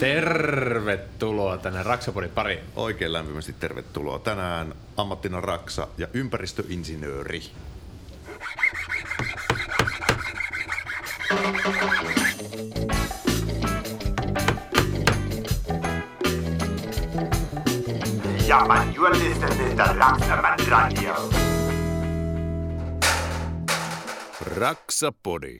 [0.00, 2.60] Tervetuloa tänne Raksapodin pariin.
[2.76, 4.18] Oikein lämpimästi tervetuloa.
[4.18, 7.42] Tänään ammattina Raksa ja ympäristöinsinööri.
[18.46, 21.30] Ja, man, you are listening to Raksaman Radio.
[24.40, 25.58] Raksapodi.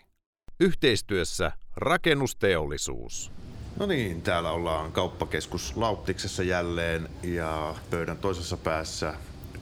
[0.60, 3.39] Yhteistyössä rakennusteollisuus.
[3.80, 9.14] No niin, täällä ollaan kauppakeskus Lauttiksessa jälleen ja pöydän toisessa päässä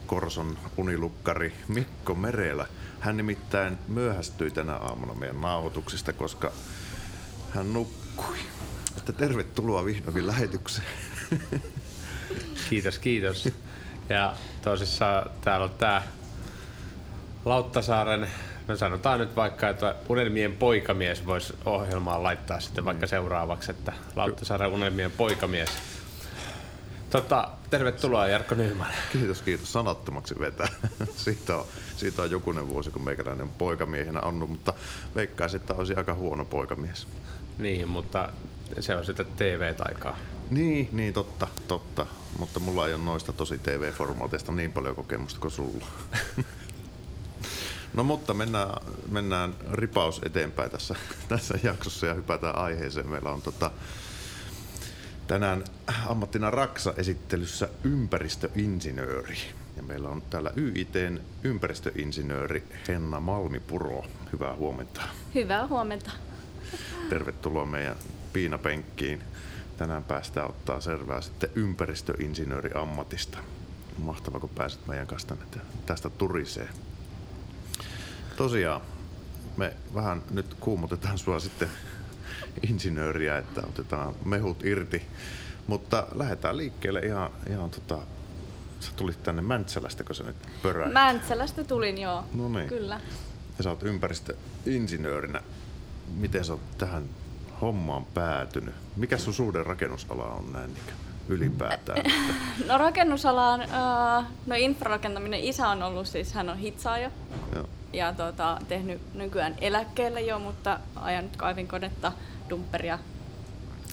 [0.05, 2.67] Korson unilukkari Mikko Merelä.
[2.99, 6.51] Hän nimittäin myöhästyi tänä aamuna meidän nauhoituksesta, koska
[7.49, 8.37] hän nukkui.
[8.97, 10.87] Että tervetuloa vihdoinkin lähetykseen.
[12.69, 13.49] Kiitos, kiitos.
[14.09, 16.03] Ja tosissaan täällä on tää
[17.45, 18.29] Lauttasaaren,
[18.69, 24.69] me sanotaan nyt vaikka, että Unelmien poikamies voisi ohjelmaan laittaa sitten vaikka seuraavaksi, että Lauttasaaren
[24.69, 25.69] Unelmien poikamies.
[27.09, 28.87] Tota, tervetuloa Jarkko Nyman.
[29.11, 29.73] Kiitos, kiitos.
[29.73, 30.67] Sanattomaksi vetää.
[31.15, 31.65] Siitä on,
[31.97, 34.73] siitä on jokunen vuosi, kun meikäläinen poikamiehenä on, mutta
[35.15, 37.07] veikkaisin, että olisi aika huono poikamies.
[37.57, 38.29] Niin, mutta
[38.79, 40.17] se on sitten TV-taikaa.
[40.49, 42.05] Niin, niin totta, totta.
[42.39, 45.85] Mutta mulla ei ole noista tosi TV-formaateista niin paljon kokemusta kuin sulla.
[47.93, 48.69] No mutta mennään,
[49.11, 50.95] mennään ripaus eteenpäin tässä,
[51.29, 53.09] tässä jaksossa ja hypätään aiheeseen.
[53.09, 53.71] Meillä on tota,
[55.27, 55.63] tänään
[56.07, 59.37] ammattina Raksa-esittelyssä ympäristöinsinööri.
[59.77, 64.05] Ja meillä on täällä YITn ympäristöinsinööri Henna Malmipuro.
[64.33, 65.01] Hyvää huomenta.
[65.35, 66.11] Hyvää huomenta.
[67.09, 67.95] Tervetuloa meidän
[68.33, 69.21] piinapenkkiin.
[69.77, 73.37] Tänään päästään ottaa selvää sitten ympäristöinsinööri ammatista.
[73.97, 75.45] Mahtavaa, kun pääset meidän kanssa tänne
[75.85, 76.69] tästä turiseen.
[78.39, 78.81] Tosiaan,
[79.57, 81.69] me vähän nyt kuumotetaan sua sitten
[82.69, 85.01] insinööriä, että otetaan mehut irti.
[85.67, 87.97] Mutta lähdetään liikkeelle ihan, ihan tota,
[88.79, 90.93] sä tulit tänne Mäntsälästä, kun sä nyt pöräät.
[90.93, 92.23] Mäntsälästä tulin, joo.
[92.33, 92.69] No niin.
[92.69, 93.01] Kyllä.
[93.57, 95.41] Ja sä oot ympäristöinsinöörinä.
[96.17, 97.03] Miten sä oot tähän
[97.61, 98.75] hommaan päätynyt?
[98.95, 100.95] Mikä sun suhde rakennusala on näin niin
[101.29, 102.03] ylipäätään?
[102.67, 107.11] No rakennusalaan, äh, no infrarakentaminen, isä on ollut siis, hän on hitsaaja
[107.55, 107.69] Joo.
[107.93, 112.11] Ja tota, tehnyt nykyään eläkkeelle jo, mutta ajanut kaivinkonetta,
[112.49, 112.99] dumperia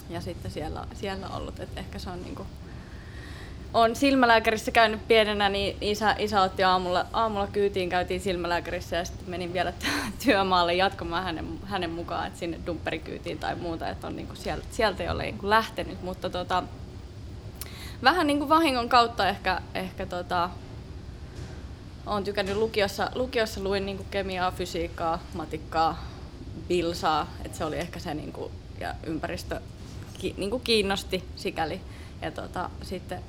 [0.09, 2.45] ja sitten siellä, siellä ollut, että ehkä se on niinku,
[3.73, 9.29] on silmälääkärissä käynyt pienenä, niin isä, isä otti aamulla, aamulla kyytiin, käytiin silmälääkärissä ja sitten
[9.29, 9.73] menin vielä
[10.25, 15.03] työmaalle jatkamaan hänen, hänen mukaan, että sinne dumperikyytiin tai muuta, että on niinku sieltä, sieltä
[15.03, 16.63] jo niinku lähtenyt, mutta tota,
[18.03, 20.49] vähän niinku vahingon kautta ehkä, ehkä tota,
[22.07, 26.03] olen tykännyt lukiossa, lukiossa luin niinku kemiaa, fysiikkaa, matikkaa,
[26.67, 29.61] bilsaa, että se oli ehkä se niinku, ja ympäristö
[30.19, 31.81] ki, niinku kiinnosti sikäli.
[32.21, 33.23] Ja tota, sitten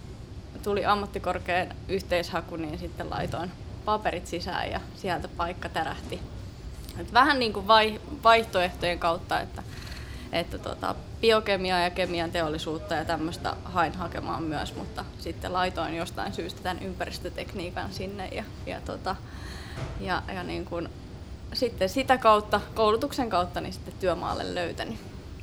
[0.63, 3.53] tuli ammattikorkean yhteishaku, niin sitten laitoin
[3.85, 6.21] paperit sisään ja sieltä paikka tärähti.
[6.99, 9.63] Et vähän niin kuin vai, vaihtoehtojen kautta, että,
[10.33, 16.33] että tota, biokemiaa ja kemian teollisuutta ja tämmöistä hain hakemaan myös, mutta sitten laitoin jostain
[16.33, 19.17] syystä tämän ympäristötekniikan sinne ja, ja, tota,
[20.01, 20.89] ja, ja niin kuin,
[21.53, 24.97] sitten sitä kautta, koulutuksen kautta, niin sitten työmaalle löytänyt.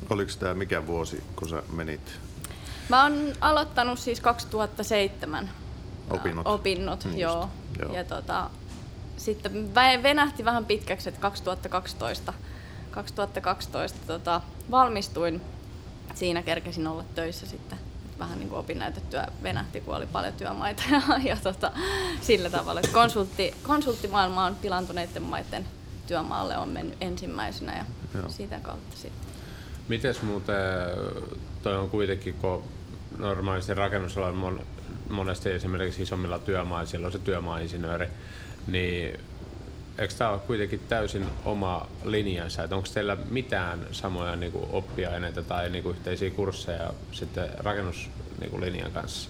[0.09, 2.19] Oliko tämä mikä vuosi, kun sä menit
[2.90, 5.50] Mä oon aloittanut siis 2007
[6.09, 6.47] Opinnot.
[6.47, 7.50] opinnot Niin joo.
[7.79, 7.94] joo.
[7.94, 8.50] Ja tota,
[9.17, 12.34] sitten venähti vähän pitkäksi, että 2012,
[12.95, 14.41] 2012 tota,
[14.72, 15.41] valmistuin.
[16.13, 17.78] Siinä kerkesin olla töissä sitten.
[18.06, 21.72] Et Vähän niin kuin opinnäytetyö venähti, kun oli paljon työmaita ja, ja tota,
[22.22, 22.79] sillä tavalla.
[22.79, 25.66] että Konsultti, konsulttimaailma on pilantuneiden maiden
[26.07, 28.29] työmaalle on mennyt ensimmäisenä ja Joo.
[28.29, 29.29] sitä kautta sitten.
[29.88, 30.55] Mites muuten,
[31.63, 32.63] toi on kuitenkin, kun
[33.17, 34.59] normaalisti rakennusalalla mon,
[35.09, 38.07] monesti esimerkiksi isommilla työmaisilla on se työmaainsinööri,
[38.67, 39.19] niin
[39.97, 45.44] eikö tämä ole kuitenkin täysin oma linjansa, että onko teillä mitään samoja niin kuin oppiaineita
[45.44, 49.29] tai niin kuin yhteisiä kursseja sitten rakennuslinjan kanssa?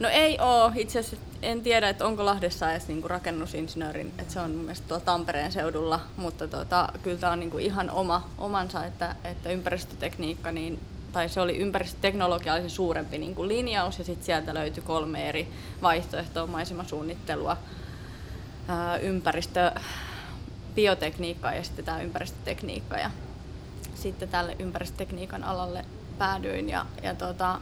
[0.00, 0.72] No ei oo.
[0.74, 4.88] Itse asiassa en tiedä, että onko Lahdessa edes niinku rakennusinsinöörin, että se on mun mielestä
[4.88, 10.52] tuolla Tampereen seudulla, mutta tota, kyllä tämä on niinku ihan oma, omansa, että, että ympäristötekniikka,
[10.52, 10.80] niin,
[11.12, 15.48] tai se oli ympäristöteknologia oli se suurempi niinku linjaus ja sitten sieltä löytyi kolme eri
[15.82, 17.56] vaihtoehtoa, maisemasuunnittelua,
[19.02, 19.72] ympäristö,
[20.74, 23.10] biotekniikkaa ja sitten tämä ympäristötekniikka ja
[23.94, 25.84] sitten tälle ympäristötekniikan alalle
[26.18, 27.60] päädyin ja, ja tota,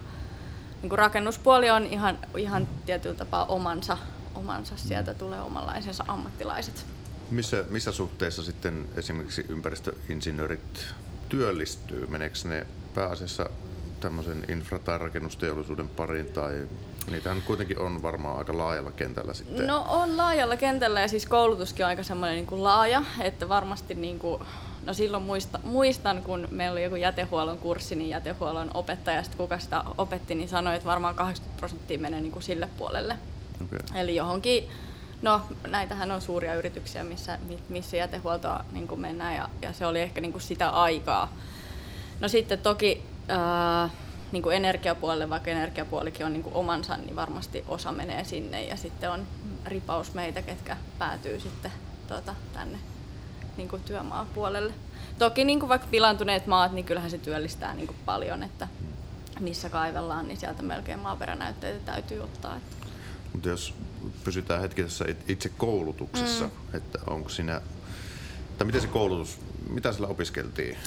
[0.82, 3.98] niin kuin rakennuspuoli on ihan, ihan tietyllä tapaa omansa,
[4.34, 4.76] omansa.
[4.76, 6.86] Sieltä tulee omanlaisensa ammattilaiset.
[7.30, 10.86] Missä, missä suhteessa sitten esimerkiksi ympäristöinsinöörit
[11.28, 12.06] työllistyy?
[12.06, 13.50] Meneekö ne pääasiassa
[14.04, 16.26] tämmöisen infra- tai rakennusteollisuuden pariin?
[16.26, 16.68] Tai
[17.10, 19.66] niitähän kuitenkin on varmaan aika laajalla kentällä sitten.
[19.66, 23.94] No on laajalla kentällä ja siis koulutuskin on aika semmoinen niin kuin laaja, että varmasti
[23.94, 24.42] niin kuin,
[24.86, 29.58] no silloin muista, muistan, kun meillä oli joku jätehuollon kurssi, niin jätehuollon opettaja, sit kuka
[29.58, 33.16] sitä opetti, niin sanoi, että varmaan 80 prosenttia menee niin kuin sille puolelle.
[33.64, 34.00] Okay.
[34.00, 34.68] Eli johonkin,
[35.22, 39.86] no näitähän on suuria yrityksiä, missä, mi- missä jätehuoltoa niin kuin mennään ja, ja se
[39.86, 41.32] oli ehkä niin kuin sitä aikaa.
[42.20, 43.90] No sitten toki ää,
[44.32, 48.76] niin kuin energiapuolelle, vaikka energiapuolikin on niin kuin omansa, niin varmasti osa menee sinne ja
[48.76, 49.26] sitten on
[49.66, 51.72] ripaus meitä, ketkä päätyy sitten
[52.08, 52.78] tuota, tänne
[53.56, 54.72] niin kuin työmaapuolelle.
[55.18, 58.68] Toki niin kuin vaikka pilantuneet maat, niin kyllähän se työllistää niin kuin paljon, että
[59.40, 62.60] missä kaivellaan, niin sieltä melkein maaperänäytteitä täytyy ottaa.
[63.32, 63.74] Mutta jos
[64.24, 66.76] pysytään hetki tässä it- itse koulutuksessa, mm.
[66.76, 67.60] että onko siinä,
[68.58, 69.38] tai miten se koulutus,
[69.70, 70.78] mitä sillä opiskeltiin?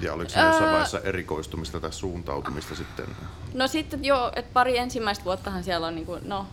[0.00, 3.06] Ja oliko siinä jossain vaiheessa erikoistumista tai suuntautumista sitten?
[3.54, 6.46] No sitten joo, että pari ensimmäistä vuottahan siellä on niin kuin, no,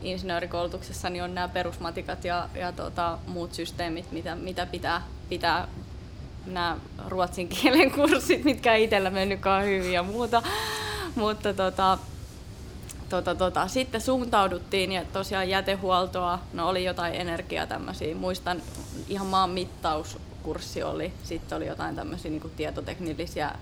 [0.00, 5.68] insinöörikoulutuksessa niin on nämä perusmatikat ja, ja tota, muut systeemit, mitä, mitä pitää, pitää
[6.46, 6.76] nämä
[7.08, 10.42] ruotsin kielen kurssit, mitkä ei itsellä mennytkaan hyvin ja muuta.
[11.14, 11.98] Mutta tota,
[13.08, 18.14] tota, tota, sitten suuntauduttiin ja tosiaan jätehuoltoa, no oli jotain energiaa tämmöisiä.
[18.14, 18.62] Muistan
[19.08, 23.52] ihan maan mittauskurssi oli, sitten oli jotain tämmöisiä niin tietoteknillisiä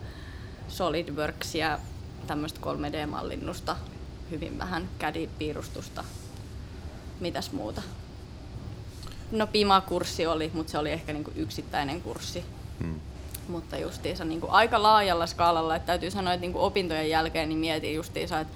[0.68, 1.78] SolidWorksia,
[2.26, 3.76] tämmöistä 3D-mallinnusta,
[4.30, 6.04] hyvin vähän CAD-piirustusta.
[7.20, 7.82] Mitäs muuta?
[9.32, 12.44] No PIMA-kurssi oli, mutta se oli ehkä niinku yksittäinen kurssi.
[12.78, 13.00] Hmm.
[13.48, 17.94] Mutta justiinsa niinku aika laajalla skaalalla, että täytyy sanoa, että niinku opintojen jälkeen niin mietin
[17.94, 18.54] justiinsa, että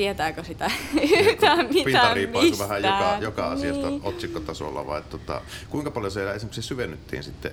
[0.00, 0.70] tietääkö sitä
[1.20, 2.68] yhtään mitään Pintariipaisu mistään.
[2.70, 4.00] vähän joka, joka asiasta Niin.
[4.04, 7.52] otsikkotasolla vai tota, kuinka paljon siellä esimerkiksi syvennyttiin sitten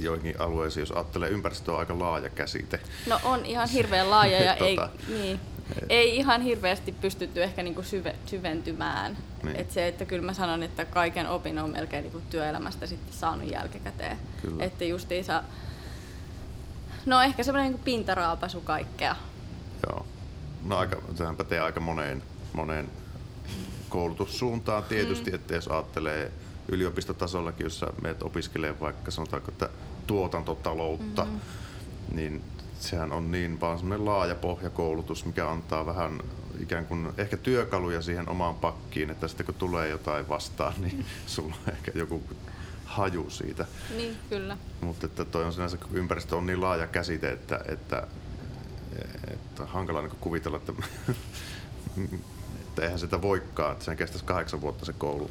[0.00, 2.80] joihinkin alueisiin, jos ajattelee ympäristö on aika laaja käsite.
[3.06, 4.88] No on ihan hirveän laaja ja ei, Tota.
[5.08, 5.40] niin,
[5.88, 9.16] ei ihan hirveästi pystytty ehkä niinku syve, syventymään.
[9.42, 9.56] Niin.
[9.56, 13.50] Et se, että kyllä mä sanon, että kaiken opin on melkein niinku työelämästä sitten saanut
[13.50, 14.16] jälkikäteen.
[14.42, 14.64] Kyllä.
[14.64, 15.42] Että justiinsa,
[17.06, 19.16] no ehkä semmoinen niinku pintaraapasu kaikkea.
[19.86, 20.06] Joo.
[20.64, 22.22] No aika, sehän pätee aika moneen,
[22.52, 22.90] moneen
[23.88, 25.34] koulutussuuntaan tietysti, mm.
[25.34, 26.32] että jos ajattelee
[26.68, 29.68] yliopistotasollakin, jos sä meet opiskelemaan vaikka sanotaanko, että
[30.06, 31.40] tuotantotaloutta, mm-hmm.
[32.16, 32.42] niin
[32.80, 36.20] sehän on niin vaan semmoinen laaja pohjakoulutus, mikä antaa vähän
[36.60, 41.54] ikään kuin ehkä työkaluja siihen omaan pakkiin, että sitten kun tulee jotain vastaan, niin sulla
[41.66, 42.22] on ehkä joku
[42.84, 43.66] haju siitä.
[43.96, 44.56] Niin, kyllä.
[44.80, 48.06] Mutta että toi on sinänsä, kun ympäristö on niin laaja käsite, että, että,
[49.32, 50.72] että hankala niin kuvitella, että,
[52.60, 55.30] että eihän sitä voikaan, että sen kestäisi kahdeksan vuotta se koulu.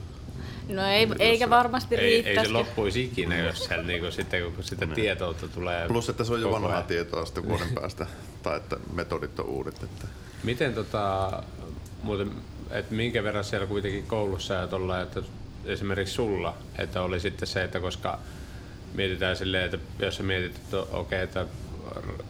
[0.69, 2.49] No ei, eikä varmasti Ei, ei riittäisi.
[2.49, 6.41] se loppuisi ikinä, jos siellä niinku sitten, kun sitä tietoutta tulee Plus, että se on
[6.41, 6.83] jo vanhaa ajan.
[6.83, 8.07] tietoa sitten vuoden päästä,
[8.43, 9.83] tai että metodit on uudet.
[9.83, 10.07] Että.
[10.43, 11.31] Miten tota,
[12.03, 12.31] muuten,
[12.71, 15.21] että minkä verran siellä kuitenkin koulussa ja tolla, että
[15.65, 18.19] esimerkiksi sulla, että oli sitten se, että koska
[18.93, 21.45] mietitään silleen, että jos sä mietit, että okei, okay, että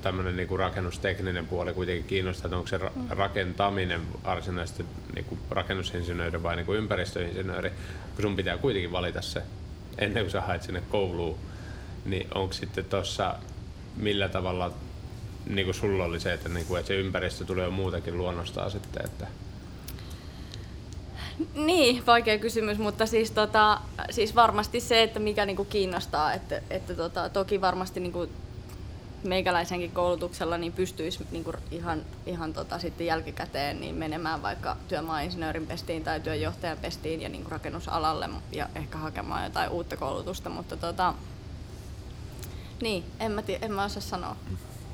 [0.01, 6.55] tämmöinen niinku rakennustekninen puoli kuitenkin kiinnostaa, että onko se ra- rakentaminen varsinaisesti niinku rakennusinsinööri vai
[6.55, 7.69] niinku ympäristöinsinööri,
[8.15, 9.41] kun sun pitää kuitenkin valita se
[9.97, 11.37] ennen kuin sä haet sinne kouluun,
[12.05, 13.35] niin onko sitten tuossa
[13.95, 14.71] millä tavalla
[15.49, 18.71] niin kuin sulla oli se, että, niin kuin, että se ympäristö tulee jo muutenkin luonnostaan
[18.71, 19.27] sitten, että
[21.55, 26.93] Niin, vaikea kysymys, mutta siis, tota, siis varmasti se, että mikä niinku kiinnostaa, että, että
[26.93, 28.27] tota, toki varmasti niinku
[29.23, 36.03] meikäläisenkin koulutuksella niin pystyisi niinku ihan, ihan tota, sitten jälkikäteen niin menemään vaikka työmaainsinöörin pestiin
[36.03, 41.13] tai työjohtajan pestiin ja niinku rakennusalalle ja ehkä hakemaan jotain uutta koulutusta, mutta tota,
[42.81, 44.35] niin, en mä, tie, en mä osaa sanoa.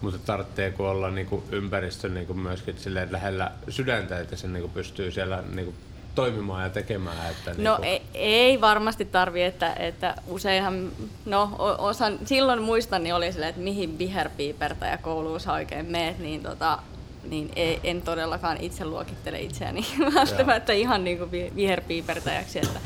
[0.02, 2.76] mutta tarvitseeko olla niin kuin ympäristö niin kuin myöskin
[3.10, 5.76] lähellä sydäntä, että se niin kuin pystyy siellä niin kuin
[6.16, 7.32] toimimaan ja tekemään.
[7.32, 10.92] Että No niin ei, ei varmasti tarvi, että, että useinhan,
[11.26, 16.44] no osan, silloin muistan, niin oli silleen, että mihin viherpiipertäjä kouluun sä oikein meet, niin,
[16.44, 16.80] tota,
[17.30, 22.60] niin ei, en todellakaan itse luokittele itseäni välttämättä ihan niin kuin vi- viherpiipertäjäksi.
[22.60, 22.80] Että,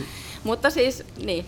[0.44, 1.46] mutta siis niin,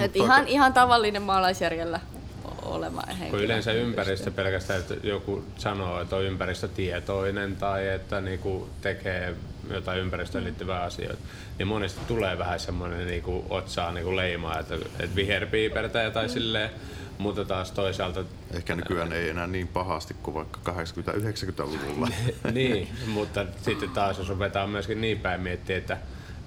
[0.00, 2.00] että ihan, ihan tavallinen maalaisjärjellä
[2.44, 3.30] o- oleva henkilö.
[3.30, 9.34] kun yleensä ympäristö pelkästään, että joku sanoo, että on ympäristötietoinen tai että niinku tekee
[9.70, 11.22] jotain ympäristöön liittyvää asioita,
[11.58, 16.70] niin monesti tulee vähän semmoinen niinku otsaa niinku leimaa, että, että viherpiipertäjä tai silleen,
[17.18, 22.08] mutta taas toisaalta Ehkä nykyään ei enää niin pahasti kuin vaikka 80-90-luvulla.
[22.52, 25.98] niin, mutta sitten taas jos ruvetaan myöskin niin päin miettiä, että,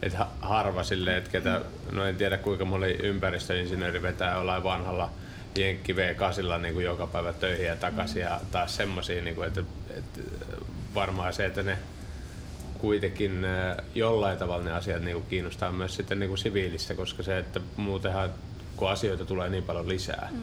[0.02, 1.62] että ha- harva silleen, että ketä,
[1.92, 5.10] no en tiedä kuinka moni ympäristöinsinööri vetää jollain vanhalla
[5.56, 9.64] jenkki V8 niin kuin joka päivä töihin ja takaisin ja taas semmoisia, niin kuin, että,
[9.90, 10.20] että
[10.96, 11.78] varmaan se, että ne
[12.80, 17.24] kuitenkin äh, jollain tavalla ne asiat niin kuin kiinnostaa myös sitten niin kuin siviilissä, koska
[17.24, 18.30] se, että muutenhan
[18.76, 20.40] kun asioita tulee niin paljon lisää, mm.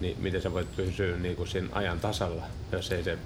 [0.00, 2.42] niin miten sä voit pysyä niin kuin siinä ajan tasalla,
[2.72, 3.18] jos ei se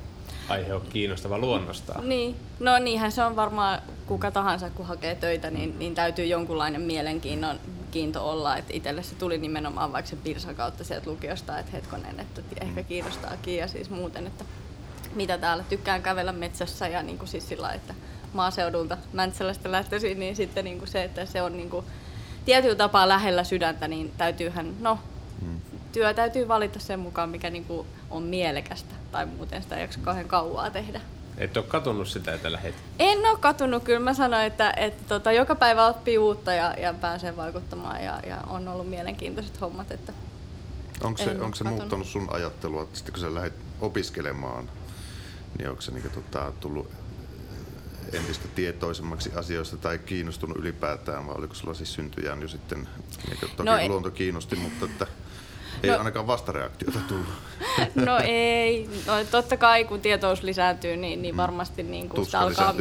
[0.48, 2.08] aihe ole kiinnostava luonnostaan.
[2.08, 6.80] Niin, no niinhän se on varmaan kuka tahansa, kun hakee töitä, niin, niin täytyy jonkunlainen
[6.80, 8.56] mielenkiinnon kiinto olla.
[8.56, 12.82] Että itselle se tuli nimenomaan vaikka se Pirsan kautta sieltä lukiosta, että hetkonen, että ehkä
[12.82, 14.44] kiinnostaakin ja siis muuten, että
[15.14, 17.94] mitä täällä tykkään kävellä metsässä ja niin kuin siis sillä että
[18.32, 21.86] maaseudulta Mäntsälästä lähtöisin, niin sitten niin kuin se, että se on niin kuin
[22.44, 24.98] tietyllä tapaa lähellä sydäntä, niin täytyyhän, no,
[25.40, 25.60] hmm.
[25.92, 30.00] työ täytyy valita sen mukaan, mikä niin kuin on mielekästä tai muuten sitä ei jaksa
[30.02, 31.00] kauhean kauaa tehdä.
[31.38, 32.74] Et ole katunut sitä, että lähet?
[32.98, 33.84] En ole katunut.
[33.84, 38.20] Kyllä mä sanoin, että, että tota, joka päivä oppii uutta ja, ja pääsee vaikuttamaan ja,
[38.26, 39.90] ja on ollut mielenkiintoiset hommat.
[39.90, 40.12] Että
[41.02, 44.70] onko se, onko se muuttanut sun ajattelua, että sitten kun sä lähdet opiskelemaan,
[45.58, 46.90] niin onko se niin, tota, tullut
[48.12, 52.88] entistä tietoisemmaksi asioista tai kiinnostunut ylipäätään, vai oliko sulla siis syntyjään jo sitten,
[53.28, 55.06] niin toki no luonto kiinnosti, mutta että
[55.82, 57.26] ei no, ainakaan vastareaktiota tullut.
[57.94, 58.88] No ei.
[59.06, 61.36] No, totta kai kun tietous lisääntyy, niin, niin mm.
[61.36, 62.74] varmasti niin kun Tuska alkaa...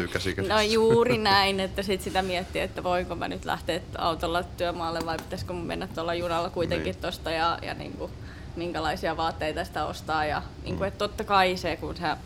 [0.48, 5.18] No juuri näin, että sit sitä miettii, että voinko mä nyt lähteä autolla työmaalle vai
[5.18, 7.02] pitäisikö mun mennä tuolla junalla kuitenkin niin.
[7.02, 8.12] tosta ja, ja niin kuin,
[8.56, 10.26] minkälaisia vaatteita sitä ostaa.
[10.26, 10.88] Ja, niin kuin, mm.
[10.88, 12.18] että totta kai se, kun sä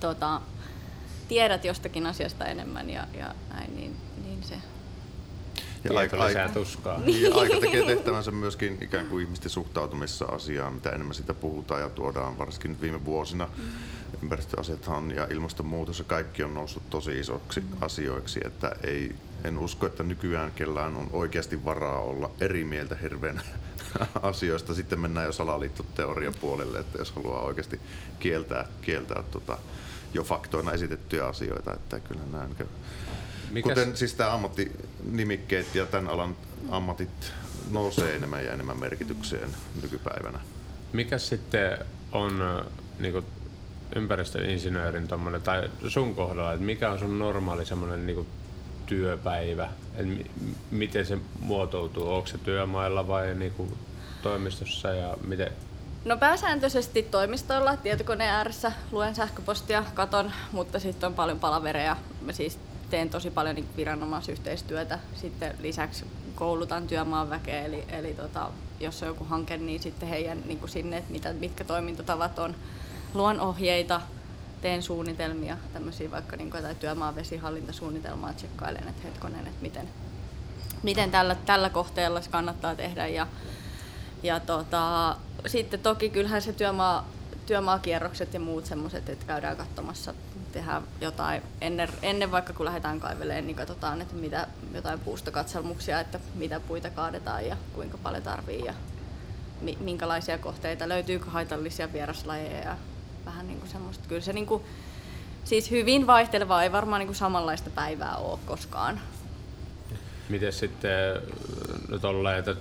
[0.00, 0.40] tota,
[1.28, 4.54] tiedät jostakin asiasta enemmän ja, ja näin, niin, niin se
[5.84, 7.00] ja aika lisää tuskaa.
[7.00, 11.90] Niin, aika tekee tehtävänsä myöskin ikään kuin ihmisten suhtautumisessa asiaan, mitä enemmän sitä puhutaan ja
[11.90, 13.48] tuodaan, varsinkin nyt viime vuosina.
[13.56, 13.64] Mm.
[14.22, 17.66] Ympäristöasiathan ja ilmastonmuutos ja kaikki on noussut tosi isoksi mm.
[17.80, 19.14] asioiksi, että ei,
[19.44, 23.40] en usko, että nykyään kellään on oikeasti varaa olla eri mieltä hirveän
[24.22, 24.74] asioista.
[24.74, 27.80] Sitten mennään jo salaliittoteorian puolelle, että jos haluaa oikeasti
[28.20, 29.58] kieltää, kieltää tota,
[30.14, 32.48] jo faktoina esitettyjä asioita, että kyllä nämä
[33.50, 33.68] Mikäs...
[33.68, 36.36] Kuten siis tämä ammattinimikkeet ja tämän alan
[36.70, 37.32] ammatit
[37.70, 39.48] nousee enemmän ja enemmän merkitykseen
[39.82, 40.40] nykypäivänä.
[40.92, 41.78] Mikä sitten
[42.12, 42.64] on
[42.98, 43.24] niin
[43.96, 48.26] ympäristöinsinöörin tommonen, tai sun kohdalla, että mikä on sun normaali semmoinen niin
[48.86, 49.68] työpäivä?
[49.96, 52.14] Et m- miten se muotoutuu?
[52.14, 53.74] Onko se työmailla vai niin kuin
[54.22, 55.52] toimistossa ja miten,
[56.04, 61.96] No pääsääntöisesti toimistolla, tietokoneen ääressä, luen sähköpostia, katon, mutta sitten on paljon palavereja.
[62.20, 62.58] Mä siis
[62.90, 64.98] teen tosi paljon niin viranomaisyhteistyötä.
[65.14, 70.42] Sitten lisäksi koulutan työmaan väkeä, eli, eli tota, jos on joku hanke, niin sitten heidän
[70.44, 72.54] niin kuin sinne, että mitä, mitkä toimintatavat on.
[73.14, 74.00] Luon ohjeita,
[74.60, 79.88] teen suunnitelmia, tämmöisiä vaikka niin kuin työmaan vesihallintasuunnitelmaa, tsekkailen, että hetkonen, että miten,
[80.82, 83.06] miten tällä, tällä kohteella kannattaa tehdä.
[83.06, 83.26] Ja,
[84.24, 85.16] ja tota,
[85.46, 87.08] sitten toki kyllähän se työmaa,
[87.46, 90.14] työmaakierrokset ja muut semmoiset, että käydään katsomassa,
[90.52, 96.20] tehdään jotain ennen, ennen vaikka kun lähdetään kaivelemaan, niin katsotaan, että mitä, jotain puustokatselmuksia, että
[96.34, 98.74] mitä puita kaadetaan ja kuinka paljon tarvii ja
[99.60, 102.76] mi, minkälaisia kohteita, löytyykö haitallisia vieraslajeja ja
[103.26, 104.04] vähän niin kuin semmoista.
[104.08, 104.62] Kyllä se niin kuin,
[105.44, 109.00] siis hyvin vaihtelevaa, ei varmaan niin kuin samanlaista päivää ole koskaan.
[110.28, 111.22] Miten sitten
[111.88, 112.56] no tolleen, että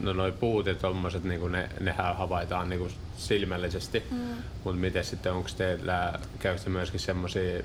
[0.00, 4.18] no noi puut ja tommoset, niin ne, nehän havaitaan niin kuin silmällisesti, mm.
[4.64, 7.62] mutta miten sitten, onko teillä, käykö myöskin semmoisia,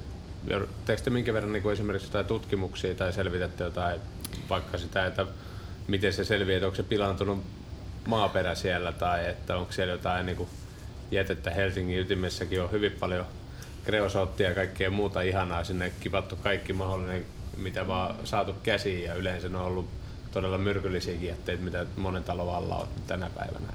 [0.85, 4.01] teekö minkä verran niin kuin esimerkiksi jotain tutkimuksia tai selvitätte jotain,
[4.49, 5.25] vaikka sitä, että
[5.87, 7.43] miten se selviää, että onko se pilantunut
[8.07, 10.49] maaperä siellä tai että onko siellä jotain niin kuin
[11.11, 13.25] jätettä Helsingin ytimessäkin on hyvin paljon
[13.85, 17.25] kreosoottia ja kaikkea muuta ihanaa sinne kivattu kaikki mahdollinen,
[17.57, 19.89] mitä vaan saatu käsiin ja yleensä ne on ollut
[20.33, 23.73] todella myrkyllisiäkin jätteitä, mitä monen talon alla on tänä päivänä.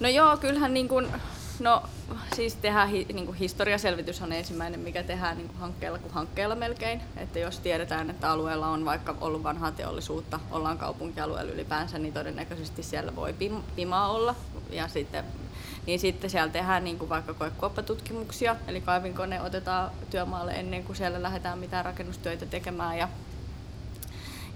[0.00, 1.06] No joo, kyllähän niin kuin,
[1.58, 1.82] no
[2.36, 7.00] siis tehdään niin kuin historiaselvitys on ensimmäinen, mikä tehdään niin kuin hankkeella kuin hankkeella melkein.
[7.16, 12.82] Että jos tiedetään, että alueella on vaikka ollut vanhaa teollisuutta, ollaan kaupunkialueella ylipäänsä, niin todennäköisesti
[12.82, 14.34] siellä voi pim, pimaa olla.
[14.70, 15.24] Ja sitten,
[15.86, 21.22] niin sitten siellä tehdään niin kuin vaikka koekuoppatutkimuksia, eli kaivinkone otetaan työmaalle ennen kuin siellä
[21.22, 23.08] lähdetään mitään rakennustöitä tekemään ja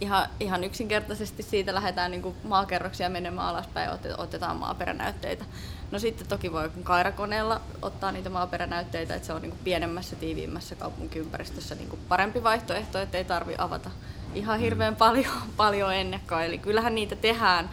[0.05, 5.45] ihan, ihan yksinkertaisesti siitä lähdetään niin kuin maakerroksia menemään alaspäin ja otetaan maaperänäytteitä.
[5.91, 10.75] No sitten toki voi kairakoneella ottaa niitä maaperänäytteitä, että se on niin kuin pienemmässä, tiiviimmässä
[10.75, 13.91] kaupunkiympäristössä niin kuin parempi vaihtoehto, että ei tarvi avata
[14.35, 16.45] ihan hirveän paljon, paljon ennekkaan.
[16.45, 17.71] Eli kyllähän niitä tehdään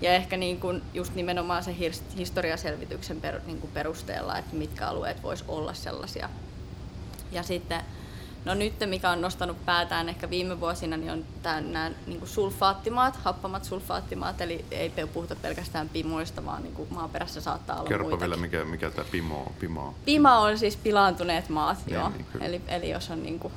[0.00, 1.76] ja ehkä niin kuin just nimenomaan se
[2.16, 6.28] historiaselvityksen per, niin kuin perusteella, että mitkä alueet vois olla sellaisia.
[7.32, 7.82] Ja sitten
[8.46, 13.16] No nyt mikä on nostanut päätään ehkä viime vuosina, niin on tää, nämä niin sulfaattimaat,
[13.16, 18.36] happamat sulfaattimaat, eli ei puhuta pelkästään pimoista, vaan niin kuin maaperässä saattaa olla Kerropa vielä,
[18.36, 19.94] mikä, mikä tämä pimo, on.
[20.04, 22.08] Pima on siis pilaantuneet maat, Niin, joo.
[22.08, 22.44] niin, kyllä.
[22.44, 23.52] eli, eli jos on niin kuin,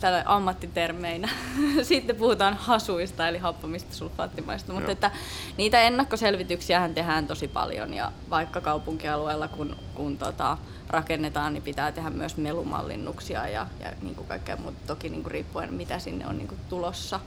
[0.00, 1.28] tällä ammattitermeinä.
[1.82, 4.92] Sitten puhutaan hasuista eli happamista sulfaattimaista, mutta Joo.
[4.92, 5.10] että
[5.56, 10.58] niitä ennakkoselvityksiä tehdään tosi paljon ja vaikka kaupunkialueella kun, kun tota,
[10.88, 15.32] rakennetaan, niin pitää tehdä myös melumallinnuksia ja, ja niin kuin kaikkea muuta, toki niin kuin
[15.32, 17.20] riippuen mitä sinne on niin kuin tulossa.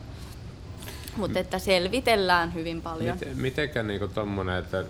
[1.18, 3.18] Mutta että selvitellään hyvin paljon.
[3.18, 4.86] Miten, mitenkä niinku tommonen, että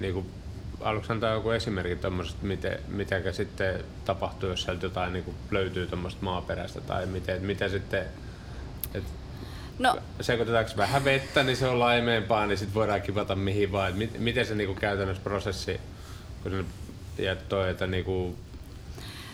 [0.00, 0.26] niinku,
[0.80, 6.24] aluksi antaa joku esimerkki tommosesta, miten, mitenkä sitten tapahtuu, jos sieltä jotain niinku löytyy tuommoista
[6.24, 8.06] maaperästä tai miten, mitä sitten,
[8.94, 9.04] et
[9.78, 13.90] No, sekoitetaanko vähän vettä, niin se on laimeempaa, niin sitten voidaan kivata mihin vaan.
[13.90, 15.80] Et mit- miten se niinku käytännössä prosessi,
[16.42, 16.66] kun
[17.18, 18.36] ja toi, että niinku,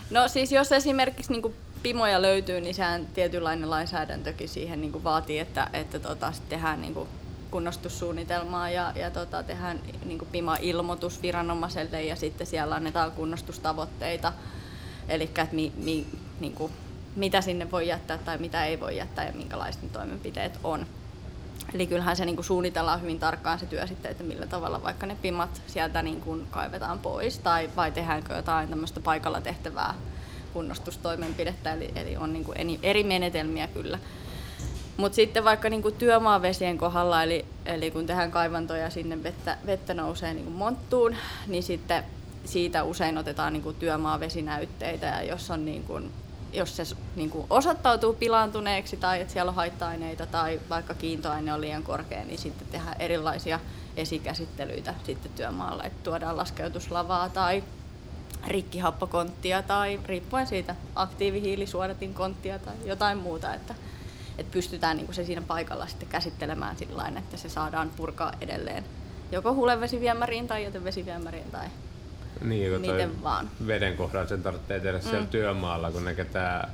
[0.09, 5.69] No siis jos esimerkiksi niin pimoja löytyy, niin sehän tietynlainen lainsäädäntökin siihen niin vaatii, että,
[5.73, 7.07] että tota, sit tehdään niin
[7.57, 14.33] kunnostussuunnitelmaa ja, ja tota, tehdään niin pima-ilmoitus viranomaiselle ja sitten siellä annetaan kunnostustavoitteita.
[15.09, 16.05] Eli että mi, mi,
[16.39, 16.71] niin kuin,
[17.15, 20.85] mitä sinne voi jättää tai mitä ei voi jättää ja minkälaiset ne toimenpiteet on.
[21.73, 25.05] Eli kyllähän se niin kuin suunnitellaan hyvin tarkkaan se työ sitten, että millä tavalla vaikka
[25.05, 29.93] ne pimat sieltä niin kuin kaivetaan pois tai vai tehdäänkö jotain tämmöistä paikalla tehtävää
[30.53, 33.99] kunnostustoimenpidettä, eli, eli on niin kuin eri menetelmiä kyllä.
[34.97, 39.93] Mutta sitten vaikka niin kuin työmaavesien kohdalla, eli, eli kun tehdään kaivantoja sinne vettä, vettä
[39.93, 41.15] nousee niin kuin monttuun,
[41.47, 42.03] niin sitten
[42.45, 46.11] siitä usein otetaan niin kuin työmaavesinäytteitä ja jos on niin kuin
[46.53, 46.83] jos se
[47.15, 52.25] niin kuin osoittautuu pilaantuneeksi tai että siellä on haitta-aineita tai vaikka kiintoaine on liian korkea,
[52.25, 53.59] niin sitten tehdään erilaisia
[53.97, 57.63] esikäsittelyitä sitten työmaalla, että tuodaan laskeutuslavaa tai
[58.47, 63.75] rikkihappokonttia tai riippuen siitä aktiivihiilisuodatinkonttia tai jotain muuta, että,
[64.37, 68.83] että pystytään niin kuin se siinä paikalla sitten käsittelemään sillä että se saadaan purkaa edelleen
[69.31, 71.67] joko hulevesiviemäriin tai jätevesiviemäriin tai
[72.41, 73.49] niin, toi miten vaan.
[73.67, 75.27] veden kohdalla sen tarvitsee tehdä siellä Mm.
[75.27, 76.69] työmaalla, kun ne ketään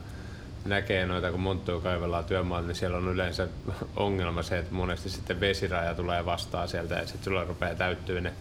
[0.65, 3.47] näkee noita, kun monttuja kaivellaan työmaalla, niin siellä on yleensä
[3.95, 8.33] ongelma se, että monesti sitten vesiraja tulee vastaan sieltä ja sitten sulla rupeaa täyttyä ne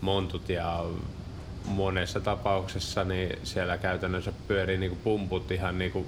[0.00, 0.84] montut ja
[1.64, 6.06] monessa tapauksessa niin siellä käytännössä pyörii niinku pumput ihan niinku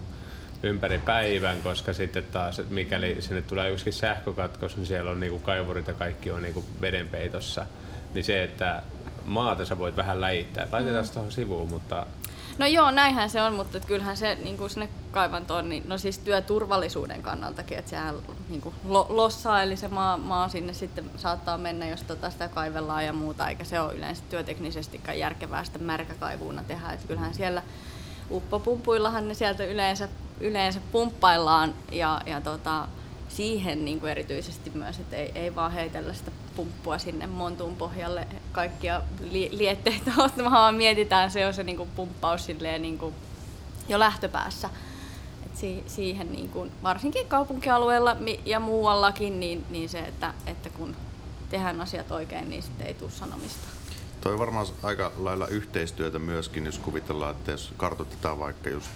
[0.63, 5.39] ympäri päivän, koska sitten taas, että mikäli sinne tulee yksikin sähkökatkos, niin siellä on niinku
[5.39, 7.67] kaivurit ja kaikki on niinku vedenpeitossa.
[8.15, 8.83] Niin se, että
[9.25, 10.69] maata sä voit vähän läjittää.
[10.73, 12.07] Laitetaan se tuohon sivuun, mutta
[12.59, 16.19] No joo, näinhän se on, mutta kyllähän se niin kuin sinne kaivantoon, niin, no siis
[16.19, 18.15] työturvallisuuden kannaltakin, että sehän
[18.49, 22.49] niin kuin lo, lossaa, eli se maa, maa sinne sitten saattaa mennä, jos tota sitä
[22.49, 27.63] kaivellaan ja muuta, eikä se ole yleensä työteknisestikään järkevää sitä märkäkaivuuna tehdä, että kyllähän siellä
[28.33, 30.09] uppopumpuillahan ne sieltä yleensä,
[30.41, 32.89] yleensä pumppaillaan ja, ja tota,
[33.29, 38.27] siihen niin kuin erityisesti myös, että ei, ei vaan heitellä sitä pumppua sinne montuun pohjalle
[38.53, 43.15] kaikkia li- lietteitä ottamaan, vaan mietitään se on se niin kuin pumppaus silleen niin kuin
[43.89, 44.71] jo lähtöpäässä.
[45.47, 50.97] Et si- siihen niin kuin, varsinkin kaupunkialueella ja muuallakin, niin, niin se, että, että kun
[51.51, 53.82] tehdään asiat oikein, niin sitten ei tule sanomista.
[54.23, 58.91] Toi varmaan aika lailla yhteistyötä myöskin, jos kuvitellaan, että jos kartoitetaan vaikka just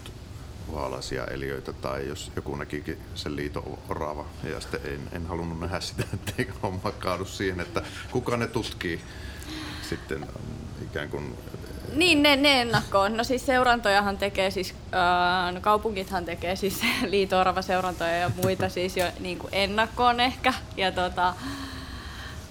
[0.72, 5.80] vaalaisia eliöitä tai jos joku näkikin sen liito orava ja sitten en, en halunnut nähdä
[5.80, 9.00] sitä, ettei homma kaadu siihen, että kuka ne tutkii
[9.88, 11.36] sitten ähm, ikään kuin
[11.92, 13.16] Niin, ne, ne ennakkoon.
[13.16, 18.96] No siis seurantojahan tekee siis, ää, no kaupungithan tekee siis liito seurantoja ja muita siis
[18.96, 20.54] jo niin kuin ennakkoon ehkä.
[20.76, 21.34] Ja, tota,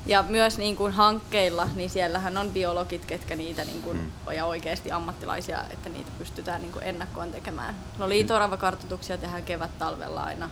[0.05, 4.91] ja myös niin kuin hankkeilla, niin siellähän on biologit, ketkä niitä niin kuin, ja oikeasti
[4.91, 7.75] ammattilaisia, että niitä pystytään niin kuin ennakkoon tekemään.
[7.97, 10.49] No liito kartoituksia tehdään kevät-talvella aina.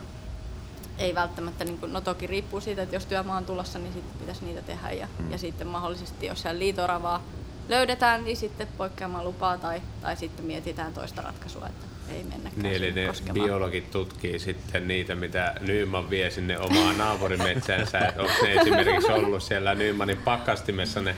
[0.97, 4.19] Ei välttämättä, niin kuin, no toki riippuu siitä, että jos työmaa on tulossa, niin sitten
[4.19, 4.91] pitäisi niitä tehdä.
[4.91, 7.23] Ja, ja sitten mahdollisesti, jos siellä liitoravaa
[7.69, 12.75] löydetään, niin sitten poikkeamaan lupaa tai, tai sitten mietitään toista ratkaisua, että ei mennäkään niin,
[12.75, 13.45] eli ne koskemaan.
[13.45, 17.99] biologit tutkii sitten niitä, mitä Nyman vie sinne omaan naapurimetsänsä.
[17.99, 21.15] että onko ne esimerkiksi ollut siellä Nymanin pakkastimessa ne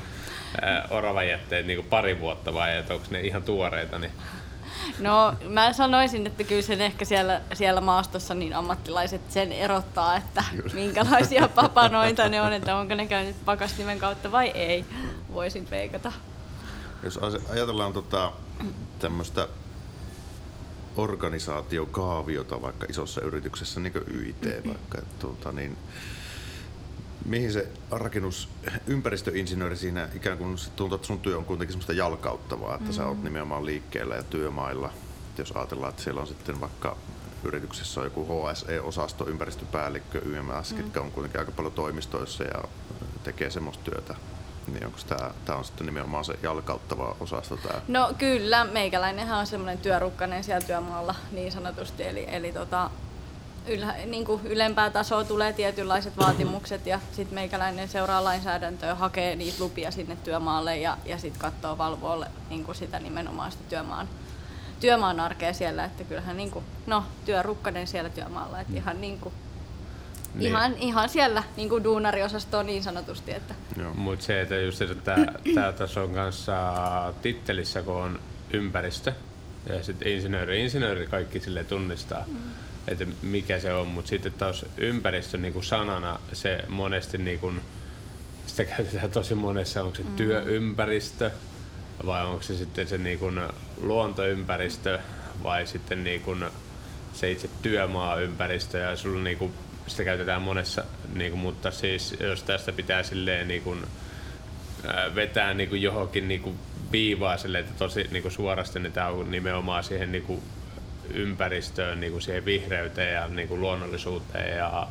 [0.62, 4.00] ää, oravajätteet niin kuin pari vuotta vai että onko ne ihan tuoreita?
[4.00, 4.12] Niin
[5.00, 10.43] No mä sanoisin, että kyllä sen ehkä siellä, siellä maastossa niin ammattilaiset sen erottaa, että
[10.74, 14.86] minkälaisia papanoita ne on, että onko ne käynyt pakastimen kautta vai ei.
[15.34, 16.12] Voisin veikata.
[17.04, 17.19] Jos
[17.50, 18.32] ajatellaan tota,
[19.00, 19.48] tämmöistä
[20.97, 25.77] organisaatiokaaviota vaikka isossa yrityksessä, niin kuin YIT vaikka, että, tuota, niin
[27.25, 28.49] mihin se rakennus,
[28.88, 32.93] ympäristöinsinööri siinä ikään kuin tuntuu, että sun työ on kuitenkin semmoista jalkauttavaa, että mm.
[32.93, 34.89] sä oot nimenomaan liikkeellä ja työmailla
[35.36, 36.97] että jos ajatellaan, että siellä on sitten vaikka
[37.43, 40.77] yrityksessä on joku HSE-osasto, ympäristöpäällikkö, YMS, mm.
[40.77, 42.63] ketkä on kuitenkin aika paljon toimistoissa ja
[43.23, 44.15] tekee semmoista työtä,
[44.67, 47.82] niin onko tämä, tämä on sitten nimenomaan se jalkauttava osasto tämä?
[47.88, 52.89] No kyllä, meikäläinenhän on semmoinen työrukkanen siellä työmaalla niin sanotusti, eli, eli tota,
[53.67, 59.63] ylä, niin kuin ylempää tasoa tulee tietynlaiset vaatimukset ja sitten meikäläinen seuraa lainsäädäntöä, hakee niitä
[59.63, 64.10] lupia sinne työmaalle ja, ja sitten katsoo valvoalle niin kuin sitä nimenomaan sitä työmaan,
[64.80, 69.34] työmaan arkea siellä, että kyllähän niin kuin, no, työrukkanen siellä työmaalla, että ihan niin kuin,
[70.36, 70.50] niin.
[70.50, 73.32] Ihan, ihan siellä niin kuin duunariosastoa niin sanotusti.
[73.32, 73.54] Että.
[73.93, 75.15] Mutta se, että just että
[75.56, 76.54] tämä tässä on kanssa
[77.21, 78.19] tittelissä, kun on
[78.54, 79.13] ympäristö
[79.69, 82.24] ja sitten insinööri, insinööri kaikki sille tunnistaa.
[82.28, 82.38] Mm
[82.88, 87.62] että mikä se on, mutta sitten taas ympäristö niin kuin sanana, se monesti niin kuin,
[88.45, 90.15] sitä käytetään tosi monessa, onko se mm.
[90.15, 91.32] työympäristö
[92.06, 93.41] vai onko se sitten se niin kuin
[93.82, 95.00] luontoympäristö
[95.43, 96.45] vai sitten niin kuin
[97.13, 99.54] se itse työmaaympäristö ja sulla niin kuin,
[99.88, 103.86] sitä käytetään monessa, niin kuin, mutta siis jos tästä pitää silleen niin kuin,
[105.15, 106.60] vetää niin kuin johonkin niin kuin
[106.91, 110.41] viivaa silleen, että tosi niin kuin suorasti, niin tämä on nimenomaan siihen niin kuin
[111.13, 114.88] ympäristöön, niin kuin siihen vihreyteen ja niin kuin luonnollisuuteen ja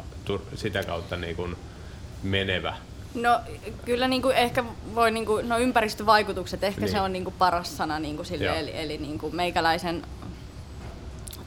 [0.54, 1.56] sitä kautta niin kuin
[2.22, 2.74] menevä?
[3.14, 3.40] No
[3.84, 6.90] kyllä niin kuin ehkä voi, niin kuin, no ympäristövaikutukset, ehkä niin.
[6.90, 10.02] se on niin kuin paras sana niin kuin sille, eli, eli niin kuin meikäläisen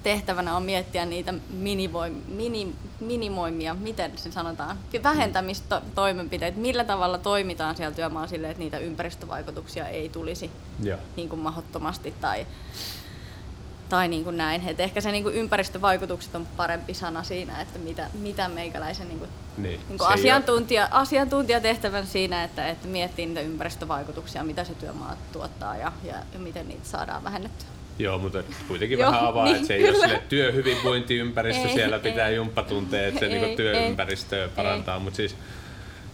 [0.08, 7.96] tehtävänä on miettiä niitä minivoi, mini, minimoimia, miten se sanotaan, vähentämistoimenpiteitä, millä tavalla toimitaan siellä
[7.96, 10.52] työmaalla sille, että niitä ympäristövaikutuksia ei tulisi
[11.16, 12.48] niin kuin mahdottomasti tai
[13.90, 14.68] tai niin kuin näin.
[14.68, 19.20] Et ehkä se niin kuin ympäristövaikutukset on parempi sana siinä, että mitä, mitä meikäläisen niin
[19.20, 19.80] kuin, niin.
[19.90, 20.90] Niin kuin asiantuntija, ole...
[20.92, 26.68] asiantuntijatehtävän siinä, että, että miettii niitä ympäristövaikutuksia, mitä se työmaa tuottaa ja, ja, ja miten
[26.68, 27.77] niitä saadaan vähennettyä.
[28.00, 29.98] Joo, mutta kuitenkin vähän avaa, niin, että se ei kyllä.
[29.98, 35.36] ole sille työhyvinvointiympäristö, ei, siellä pitää jumppatunteja, että se niin työympäristöä parantaa, mutta siis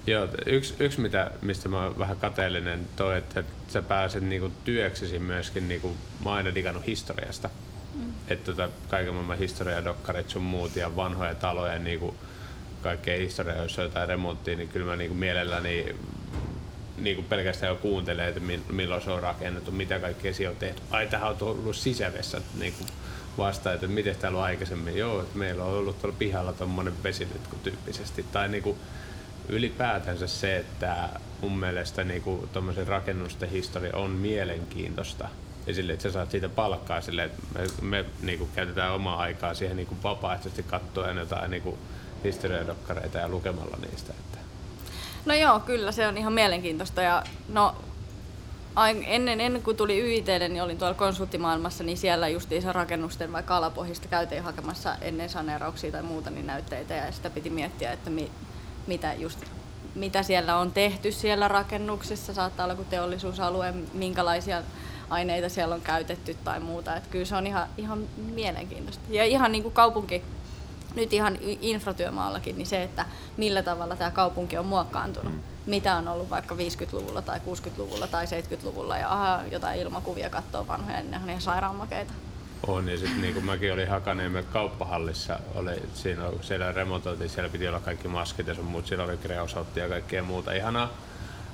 [0.07, 5.19] Joo, yksi, yksi mitä, mistä mä oon vähän kateellinen, toi, että sä pääset niinku työksesi
[5.19, 5.87] myöskin, niinku,
[6.23, 7.49] mä oon aina digannut historiasta.
[7.95, 8.13] Mm.
[8.27, 12.15] Että tota, kaiken maailman historiadokkarit sun muut ja vanhoja taloja, niinku,
[12.81, 15.95] kaikkea historiaa, jos on jotain remonttia, niin kyllä mä niinku mielelläni
[16.97, 20.81] niinku pelkästään jo kuuntelee, että milloin se on rakennettu, mitä kaikkea siellä on tehty.
[20.91, 22.83] Ai, tähän on tullut sisävessat niinku,
[23.37, 24.97] vasta, että miten täällä on aikaisemmin.
[24.97, 28.25] Joo, että meillä on ollut tuolla pihalla tuommoinen vesiletku tyyppisesti.
[28.31, 28.77] Tai niinku,
[29.49, 31.09] ylipäätänsä se, että
[31.41, 32.49] mun mielestä niinku
[32.87, 35.29] rakennusten historia on mielenkiintoista.
[35.67, 39.53] Ja sille, että sä saat siitä palkkaa sille, että me, me niinku käytetään omaa aikaa
[39.53, 41.77] siihen niinku vapaaehtoisesti katsoen jotain niinku
[42.23, 44.13] historiadokkareita ja lukemalla niistä.
[44.13, 44.32] Että.
[45.25, 47.01] No joo, kyllä se on ihan mielenkiintoista.
[47.01, 47.75] Ja no,
[49.05, 54.07] ennen, ennen kuin tuli YITlle, niin olin tuolla konsulttimaailmassa, niin siellä justiinsa rakennusten vaikka alapohjista
[54.07, 58.31] käytiin hakemassa ennen saneerauksia tai muuta niin näytteitä ja sitä piti miettiä, että mi,
[58.87, 59.39] mitä, just,
[59.95, 64.63] mitä siellä on tehty siellä rakennuksessa, saattaa olla kuin teollisuusalue, minkälaisia
[65.09, 66.95] aineita siellä on käytetty tai muuta.
[66.95, 69.03] Et kyllä se on ihan, ihan mielenkiintoista.
[69.09, 70.23] Ja ihan niin kuin kaupunki,
[70.95, 73.05] nyt ihan infratyömaallakin, niin se, että
[73.37, 75.33] millä tavalla tämä kaupunki on muokkaantunut.
[75.33, 75.39] Mm.
[75.65, 80.97] Mitä on ollut vaikka 50-luvulla tai 60-luvulla tai 70-luvulla ja aha, jotain ilmakuvia katsoo vanhoja,
[80.97, 82.13] niin ne on ihan sairaanmakeita.
[82.67, 87.67] On, ja sitten niin kuin mäkin olin Hakaniemen kauppahallissa, oli, siinä, siellä remontoitiin, siellä piti
[87.67, 90.89] olla kaikki maskit ja sun muut, siellä oli kreosautti ja kaikkea muuta ihanaa,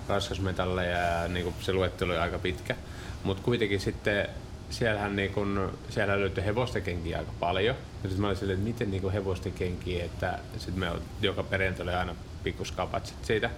[0.07, 2.75] raskasmetalleja ja niin kuin se luettelo oli aika pitkä.
[3.23, 4.29] Mutta kuitenkin sitten
[4.69, 7.75] siellähän niin kun, siellä löytyi hevosten kenkiä aika paljon.
[7.75, 11.83] Ja sitten mä olin silleen, että miten niin hevosten kenkiä, että sitten me joka perjantai
[11.83, 13.49] oli aina pikkuskapat siitä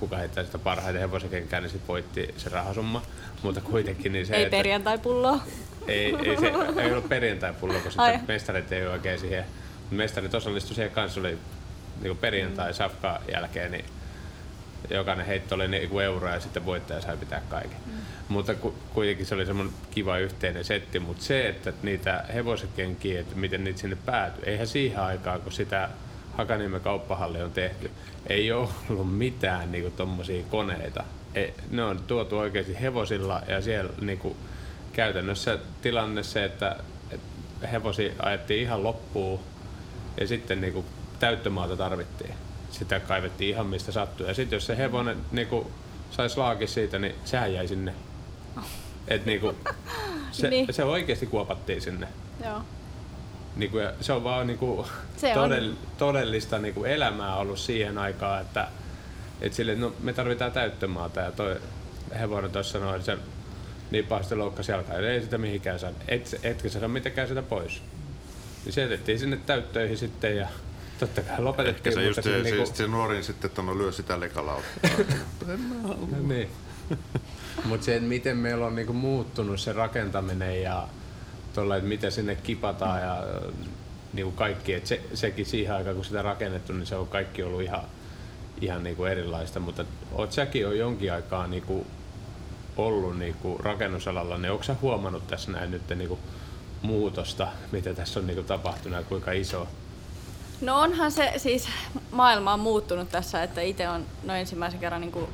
[0.00, 3.02] kuka heittää sitä parhaiten hevosen kenkään, niin sitten voitti se rahasumma.
[3.42, 5.40] Mutta kuitenkin niin se, Ei että, perjantai-pulloa.
[5.88, 9.44] Ei, ei, se, ei ollut perjantai-pullo, kun sitten mestarit ei oikein siihen.
[9.90, 11.38] Mestarit osallistui siihen kanssa, oli
[12.02, 13.84] niin perjantai safka jälkeen, niin
[14.90, 17.78] jokainen heitto oli niin euroa ja sitten voittaja sai pitää kaiken.
[17.86, 17.92] Mm.
[18.28, 23.36] Mutta ku, kuitenkin se oli semmoinen kiva yhteinen setti, mutta se, että niitä hevosenkenkiä, että
[23.36, 25.88] miten niitä sinne päätyi, eihän siihen aikaan, kun sitä
[26.36, 27.90] Hakaniemen kauppahalli on tehty,
[28.26, 31.04] ei ole ollut mitään niin tuommoisia koneita.
[31.34, 34.36] Ei, ne on tuotu oikeasti hevosilla ja siellä niin kuin,
[34.92, 36.76] käytännössä tilanne se, että,
[37.10, 39.40] että hevosi ajettiin ihan loppuun
[40.20, 40.86] ja sitten niin kuin,
[41.18, 42.34] täyttömaata tarvittiin.
[42.78, 44.26] Sitä kaivettiin ihan mistä sattuu.
[44.26, 45.66] Ja sitten jos se hevonen niin kuin,
[46.10, 47.94] saisi laaki siitä, niin sehän jäi sinne.
[49.08, 49.56] Et, niin kuin,
[50.32, 50.74] se, niin.
[50.74, 52.08] se oikeasti kuopattiin sinne.
[52.44, 52.60] Joo.
[53.56, 54.86] Niin kuin, se on vaan niin kuin,
[55.16, 55.78] se todell, on.
[55.98, 58.68] todellista niin kuin elämää ollut siihen aikaan, että
[59.40, 61.60] et sille, no, me tarvitaan täyttömaata ja toi
[62.18, 63.18] hevonen tuossa sanoi, että se
[63.90, 65.90] niin pahasti loukkasi jalkaa, ei sitä mihinkään saa.
[66.08, 67.82] Et, etkä saada mitenkään sitä pois.
[68.64, 70.48] Niin se jätettiin sinne täyttöihin sitten ja
[70.98, 71.76] totta kai lopetettiin.
[71.76, 74.66] Ehkä se just se, niinku- se, nuorin sitten, että no lyö sitä lekalauta.
[75.46, 76.48] No niin.
[77.64, 80.88] Mutta se, että miten meillä on niinku muuttunut se rakentaminen ja
[81.52, 83.24] tolla, että miten sinne kipataan ja
[84.12, 87.62] niinku kaikki, että se, sekin siihen aikaan kun sitä rakennettu, niin se on kaikki ollut
[87.62, 87.82] ihan,
[88.60, 91.86] ihan niinku erilaista, mutta oot säkin jo jonkin aikaa niinku
[92.76, 96.18] ollut niinku rakennusalalla, niin onko sä huomannut tässä näin nyt niinku
[96.82, 99.68] muutosta, mitä tässä on niinku tapahtunut ja kuinka iso?
[100.60, 101.68] No onhan se siis,
[102.10, 105.26] maailma on muuttunut tässä, että itse on no ensimmäisen kerran niin kuin,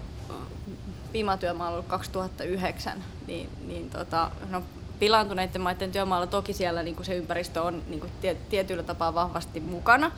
[1.12, 4.62] pimatyömaalla ollut 2009, niin, niin tota, no,
[4.98, 9.14] pilaantuneiden maiden työmaalla toki siellä niin kuin se ympäristö on niin kuin tie, tietyllä tapaa
[9.14, 10.10] vahvasti mukana,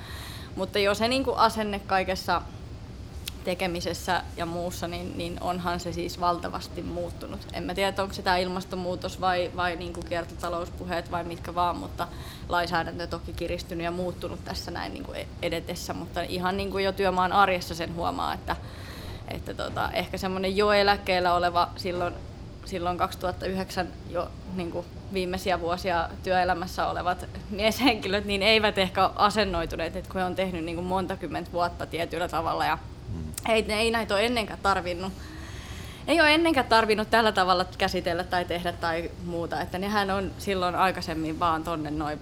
[0.56, 2.42] mutta jo se niin kuin asenne kaikessa
[3.44, 7.40] tekemisessä ja muussa, niin, niin onhan se siis valtavasti muuttunut.
[7.52, 11.76] En mä tiedä, onko se tämä ilmastonmuutos vai, vai niin kuin kiertotalouspuheet vai mitkä vaan,
[11.76, 12.08] mutta
[12.48, 16.92] lainsäädäntö toki kiristynyt ja muuttunut tässä näin niin kuin edetessä, mutta ihan niin kuin jo
[16.92, 18.56] työmaan arjessa sen huomaa, että,
[19.28, 22.14] että tota, ehkä semmoinen jo eläkkeellä oleva silloin,
[22.64, 30.10] silloin 2009 jo niin kuin viimeisiä vuosia työelämässä olevat mieshenkilöt, niin eivät ehkä asennoituneet, että
[30.10, 32.78] kun he on tehnyt niin kuin monta kymmentä vuotta tietyllä tavalla ja
[33.48, 35.12] ei, ei näitä ole ennenkään tarvinnut.
[36.06, 40.74] Ei ole ennenkään tarvinnut tällä tavalla käsitellä tai tehdä tai muuta, että nehän on silloin
[40.74, 42.20] aikaisemmin vaan tonne noin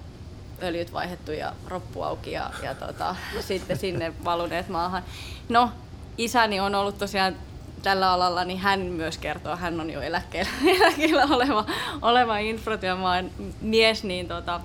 [0.61, 5.03] öljyt vaihdettu ja roppu auki ja, ja tota, sitten sinne valuneet maahan.
[5.49, 5.71] No,
[6.17, 7.35] isäni on ollut tosiaan
[7.83, 11.65] tällä alalla, niin hän myös kertoo, hän on jo eläkkeellä, eläkkeellä oleva,
[12.01, 14.61] oleva infratyömaan mies, niin, tota,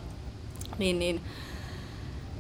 [0.79, 1.21] niin, niin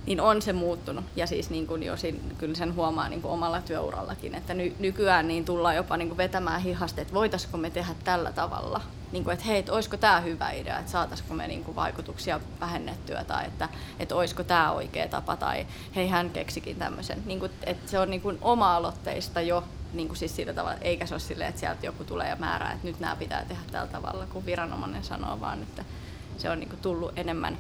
[0.09, 1.05] niin on se muuttunut.
[1.17, 4.75] Ja siis niin kuin jo sin, kyllä sen huomaa niin kuin omalla työurallakin, että ny,
[4.79, 8.81] nykyään niin tullaan jopa niin kuin vetämään hihasta, että voitaisiko me tehdä tällä tavalla.
[9.13, 12.41] Niin kuin, että hei, että olisiko tämä hyvä idea, että saataisiko me niin kuin vaikutuksia
[12.61, 13.69] vähennettyä tai että,
[13.99, 15.67] että olisiko tämä oikea tapa tai
[15.97, 17.23] hei, hän keksikin tämmöisen.
[17.27, 21.07] Niin kuin, että se on niin kuin oma-aloitteista jo niin kuin siis sillä tavalla, eikä
[21.07, 23.87] se ole silleen, että sieltä joku tulee ja määrää, että nyt nämä pitää tehdä tällä
[23.87, 25.85] tavalla, kun viranomainen sanoo, vaan että
[26.39, 27.59] se on niin kuin tullut enemmän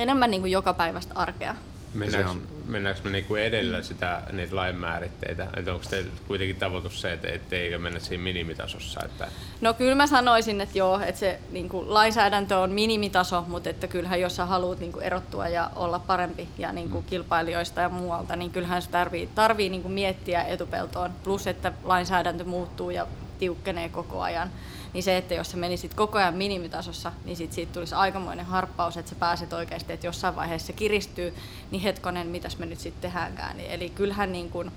[0.00, 1.54] enemmän niin kuin joka päivästä arkea.
[1.94, 5.46] Mennäänkö, on- mennäänkö me niinku edellä sitä, niitä lain määritteitä?
[5.56, 9.00] Että onko teillä kuitenkin tavoitus se, että ettei mennä siinä minimitasossa?
[9.04, 9.28] Että
[9.60, 13.86] No kyllä mä sanoisin, että joo, että se niin kuin, lainsäädäntö on minimitaso, mutta että
[13.86, 17.88] kyllähän jos sä haluat niin kuin, erottua ja olla parempi ja niin kuin, kilpailijoista ja
[17.88, 21.10] muualta, niin kyllähän se tarvii, tarvii niin kuin, miettiä etupeltoon.
[21.24, 23.06] Plus, että lainsäädäntö muuttuu ja
[23.38, 24.50] tiukkenee koko ajan.
[24.92, 28.96] Niin se, että jos sä menisit koko ajan minimitasossa, niin sit siitä tulisi aikamoinen harppaus,
[28.96, 31.34] että sä pääset oikeasti, että jossain vaiheessa se kiristyy,
[31.70, 33.60] niin hetkonen, mitäs me nyt sitten tehdäänkään.
[33.60, 34.72] Eli kyllähän niin kuin,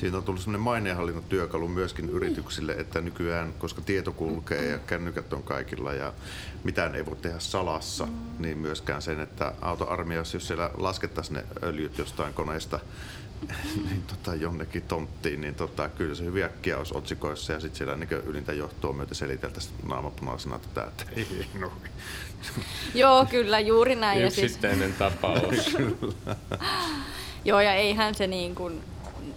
[0.00, 5.32] Siitä on tullut sellainen maineenhallinnan työkalu myöskin yrityksille, että nykyään, koska tieto kulkee ja kännykät
[5.32, 6.12] on kaikilla ja
[6.64, 11.98] mitään ei voi tehdä salassa, niin myöskään sen, että autoarmiassa, jos siellä laskettaisiin ne öljyt
[11.98, 12.80] jostain koneesta
[13.88, 17.96] niin tota, jonnekin tonttiin, niin tota, kyllä se hyvin äkkiä olisi otsikoissa ja sitten siellä
[17.96, 21.72] niin ylintä johtoa myötä seliteltäisiin naamapunaisena tätä, että ei, no,
[22.94, 24.22] joo kyllä, juuri näin.
[24.22, 25.76] Ja siis, yksittäinen tapaus.
[27.44, 28.80] Joo, ja eihän se niin, kuin,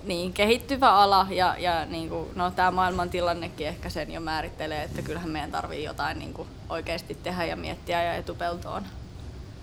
[0.03, 4.83] niin kehittyvä ala ja, ja niin kuin, no, tämä maailman tilannekin ehkä sen jo määrittelee,
[4.83, 8.83] että kyllähän meidän tarvii jotain niin kuin, oikeasti tehdä ja miettiä ja etupeltoon.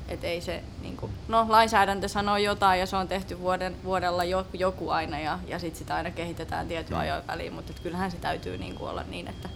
[0.09, 4.25] Et ei se, niin kuin, no lainsäädäntö sanoo jotain ja se on tehty vuoden, vuodella
[4.25, 8.11] jo, joku aina ja, ja sitten sitä aina kehitetään tietyn ajoin väliin, mutta et kyllähän
[8.11, 9.49] se täytyy niin kuin, olla niin, että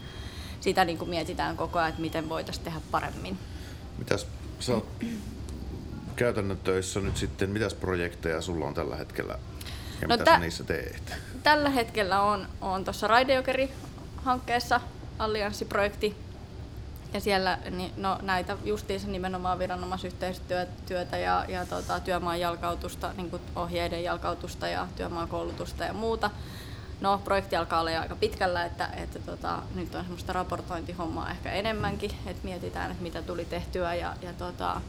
[0.60, 3.38] sitä niin kuin, mietitään koko ajan, että miten voitaisiin tehdä paremmin.
[3.98, 4.26] Mitäs
[4.60, 4.86] sä oot
[6.16, 9.38] käytännön töissä nyt sitten, mitäs projekteja sulla on tällä hetkellä
[10.00, 11.12] ja No mitä tä- sä niissä teet?
[11.42, 14.80] tällä hetkellä on, on tuossa Raidejokeri-hankkeessa
[15.18, 16.16] allianssiprojekti.
[17.14, 23.42] Ja siellä niin, no, näitä justiinsa nimenomaan viranomaisyhteistyötä ja, ja tota, työmaan jalkautusta, niin kuin
[23.56, 26.30] ohjeiden jalkautusta ja työmaan koulutusta ja muuta.
[27.00, 31.52] No, projekti alkaa olla jo aika pitkällä, että, että tota, nyt on semmoista raportointihommaa ehkä
[31.52, 34.80] enemmänkin, että mietitään, että mitä tuli tehtyä ja, ja tota,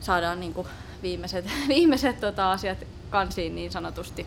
[0.00, 0.68] saadaan niin kuin
[1.02, 2.78] viimeiset, viimeiset tota, asiat
[3.10, 4.26] kansiin niin sanotusti.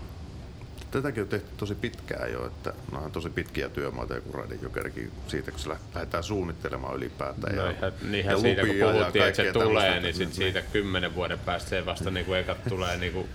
[0.91, 5.11] Tätäkin on tehty tosi pitkään jo, että nämä on tosi pitkiä työmaita, joku Raiden Jokerikin
[5.27, 7.55] siitä, kun se lä- lähdetään suunnittelemaan ylipäätään.
[7.55, 10.61] No ja, ihan, niinhän ja siitä kun ja puhuttiin, että se tulee, niin sit siitä
[10.61, 13.29] kymmenen vuoden päästä se vasta niin kuin ekat tulee niin kuin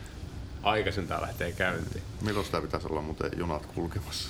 [0.62, 2.02] aikaisintaan lähtee käyntiin.
[2.22, 4.28] Milloin sitä pitäisi olla muuten junat kulkemassa?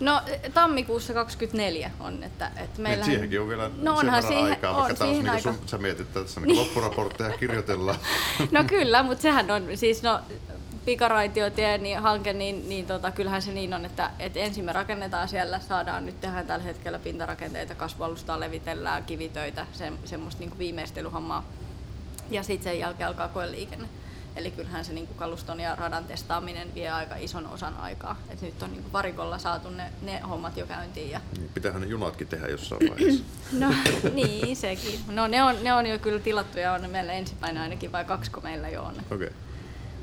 [0.00, 0.22] No
[0.54, 4.44] tammikuussa 24 on, että, että Meillä meillä siihenkin on vielä no sen onhan verran siihen,
[4.44, 5.52] aikaa, on vaikka taas siihen niin aika.
[5.52, 7.98] sun, sä mietit, että tässä niin loppuraportteja kirjoitellaan.
[8.50, 10.20] No kyllä, mutta sehän on siis no
[10.84, 15.28] pikaraitiotie niin hanke, niin, niin tota, kyllähän se niin on, että, että ensin me rakennetaan
[15.28, 21.44] siellä, saadaan nyt tehdään tällä hetkellä pintarakenteita, kasvualustaa levitellään, kivitöitä, se, semmoista niin viimeistelyhommaa.
[22.30, 23.88] Ja sitten sen jälkeen alkaa koeliikenne.
[24.36, 28.16] Eli kyllähän se niin kuin kaluston ja radan testaaminen vie aika ison osan aikaa.
[28.30, 31.10] Et nyt on niin kuin varikolla saatu ne, ne hommat jo käyntiin.
[31.10, 31.20] Ja...
[31.38, 33.24] Niin, pitäähän ne junatkin tehdä jossain vaiheessa.
[33.58, 33.74] no
[34.12, 35.00] niin, sekin.
[35.08, 38.40] No ne on, ne on jo kyllä tilattu ja on meillä ensimmäinen ainakin, vai kaksiko
[38.40, 38.94] meillä jo on.
[39.10, 39.30] Okay.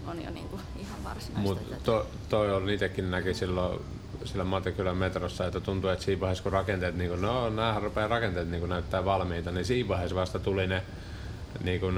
[0.07, 1.53] On jo niin kuin ihan varsinaista.
[1.53, 3.81] Mutta to, toi on itsekin näki silloin
[4.25, 8.07] sillä Matekylän metrossa, että tuntuu, että siinä vaiheessa kun rakenteet, niin kun, no nämä rupeaa
[8.07, 10.83] rakenteet niin näyttää valmiita, niin siinä vaiheessa vasta tuli ne
[11.63, 11.95] niin kuin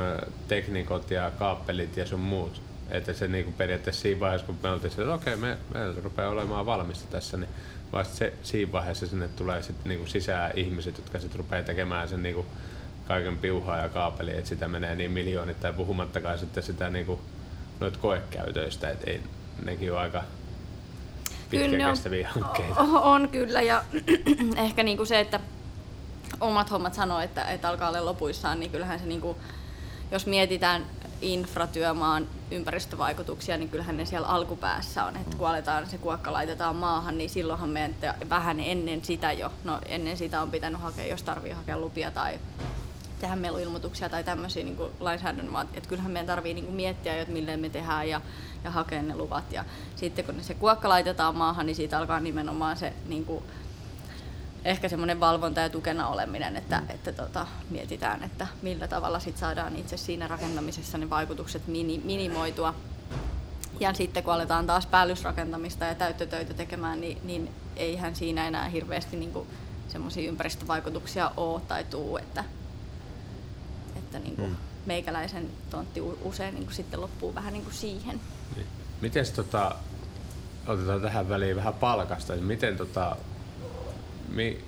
[0.48, 2.62] teknikot ja kaappelit ja sun muut.
[2.90, 6.02] Että se niin kuin periaatteessa siinä vaiheessa, kun me oltiin että okei, okay, me, me
[6.04, 7.50] rupeaa olemaan valmista tässä, niin
[7.94, 12.08] vasta se, siinä vaiheessa sinne tulee sit niin kuin sisään ihmiset, jotka sitten rupeaa tekemään
[12.08, 12.48] sen niin kuin
[13.08, 17.20] kaiken piuhaa ja kaapeli, että sitä menee niin miljoonittain puhumattakaan sitten sitä niin kuin
[17.80, 19.22] noita koekäytöistä, että ei,
[19.66, 20.24] nekin on aika
[21.50, 22.80] pitkä kestäviä hankkeita.
[22.80, 23.84] On, on kyllä ja
[24.66, 25.40] ehkä niin kuin se, että
[26.42, 29.38] omat hommat sanoo, että, että alkaa olla lopuissaan, niin kyllähän se, niin kuin,
[30.12, 30.86] jos mietitään
[31.22, 37.18] infratyömaan ympäristövaikutuksia, niin kyllähän ne siellä alkupäässä on, että kun aletaan, se kuokka laitetaan maahan,
[37.18, 37.96] niin silloinhan meidän
[38.30, 42.40] vähän ennen sitä jo, no ennen sitä on pitänyt hakea, jos tarvii hakea lupia tai
[43.24, 47.70] tehdä meluilmoituksia tai tämmöisiä niin lainsäädännön, että kyllähän meidän tarvii niin miettiä, että millä me
[47.70, 48.22] tehdään ja,
[48.64, 49.52] ja hakea ne luvat.
[49.52, 53.44] Ja sitten kun se kuokka laitetaan maahan, niin siitä alkaa nimenomaan se niin kuin,
[54.66, 56.90] ehkä semmoinen valvonta ja tukena oleminen, että, mm.
[56.90, 62.76] että tota, mietitään, että millä tavalla sit saadaan itse siinä rakentamisessa ne vaikutukset mini, minimoitua.
[63.80, 69.18] Ja sitten kun aletaan taas päällysrakentamista ja täyttötöitä tekemään, niin, niin eihän siinä enää hirveästi
[69.18, 69.48] niin
[69.88, 72.44] semmoisia ympäristövaikutuksia ole tai tuu, että,
[74.18, 74.56] että niin kuin mm.
[74.86, 78.22] meikäläisen tontti usein niin kuin sitten loppuu vähän niin kuin siihen.
[78.56, 78.68] Niin.
[79.02, 79.76] Miten tota,
[80.68, 83.16] otetaan tähän väliin vähän palkasta, miten tota,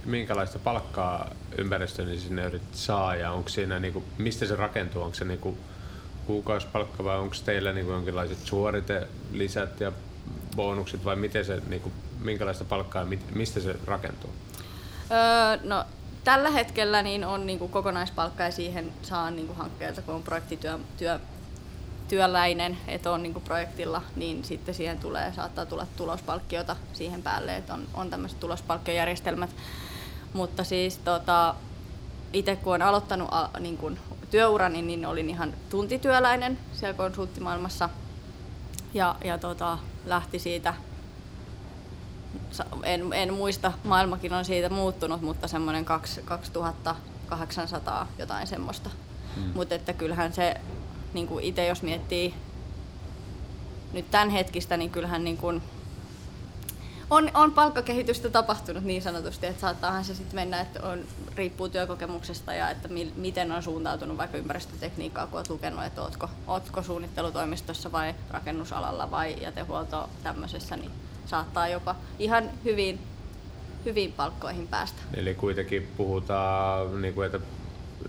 [0.06, 5.02] minkälaista palkkaa ympäristöinsinöörit saa ja onko siinä, niin kuin, mistä se rakentuu?
[5.02, 5.58] Onko se niin kuin,
[6.28, 9.92] kuukausipalkka vai onko teillä niin kuin jonkinlaiset suoritelisät ja
[10.56, 14.30] bonukset vai miten se, niin kuin, minkälaista palkkaa ja mistä se rakentuu?
[15.12, 15.86] Öö, no,
[16.26, 20.24] tällä hetkellä niin on niin kuin kokonaispalkka ja siihen saa niin kuin hankkeelta, kun on
[20.24, 21.20] projektityö työ,
[22.08, 27.56] työläinen, että on niin kuin projektilla, niin sitten siihen tulee, saattaa tulla tulospalkkiota siihen päälle,
[27.56, 29.50] että on, on tämmöiset tulospalkkiojärjestelmät.
[30.34, 31.56] Mutta siis tota,
[32.34, 34.00] itse kun olen aloittanut a, niin kuin
[34.32, 37.90] työurani, niin olin ihan tuntityöläinen siellä konsulttimaailmassa
[38.94, 40.74] ja, ja tota, lähti siitä,
[42.84, 48.90] en, en muista, maailmakin on siitä muuttunut, mutta semmoinen 2800 jotain semmoista.
[49.36, 49.52] Hmm.
[49.56, 50.56] Mutta että kyllähän se
[51.14, 52.34] niin kuin itse jos miettii
[53.94, 55.62] nyt tämän hetkistä, niin kyllähän niin kuin
[57.10, 61.00] on, on palkkakehitystä tapahtunut niin sanotusti, että saattaahan se sitten mennä, että on,
[61.36, 66.30] riippuu työkokemuksesta ja että mi, miten on suuntautunut vaikka ympäristötekniikkaa, kun olet lukenut, että ootko,
[66.48, 70.92] ootko suunnittelutoimistossa vai rakennusalalla vai jätehuolto tämmöisessä, niin
[71.26, 73.00] saattaa jopa ihan hyvin,
[73.86, 75.02] hyvin palkkoihin päästä.
[75.14, 77.40] Eli kuitenkin puhutaan, niin kuin, että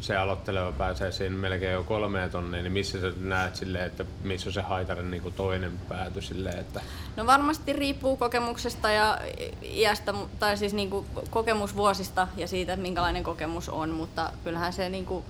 [0.01, 4.49] se aloitteleva pääsee siinä melkein jo kolmeen tonniin, niin missä sä näet sille, että missä
[4.49, 6.81] on se haitarin niin toinen pääty sille, että...
[7.17, 9.19] No varmasti riippuu kokemuksesta ja
[9.63, 15.07] iästä, tai siis niin kuin kokemusvuosista ja siitä, minkälainen kokemus on, mutta kyllähän se niin
[15.07, 15.25] kuin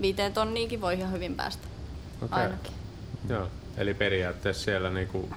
[0.00, 1.68] viiteen tonniinkin voi ihan hyvin päästä.
[2.22, 2.42] Okay.
[2.42, 2.72] Ainakin.
[3.28, 5.34] Joo, eli periaatteessa siellä niin kuin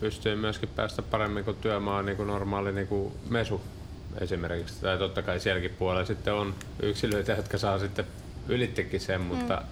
[0.00, 3.60] pystyy myöskin päästä paremmin kuin työmaa niin kuin normaali niin kuin mesu
[4.20, 4.80] esimerkiksi.
[4.80, 8.06] Tai totta kai sielläkin puolella sitten on yksilöitä, jotka saa sitten
[8.48, 9.26] ylittekin sen, mm.
[9.26, 9.62] mutta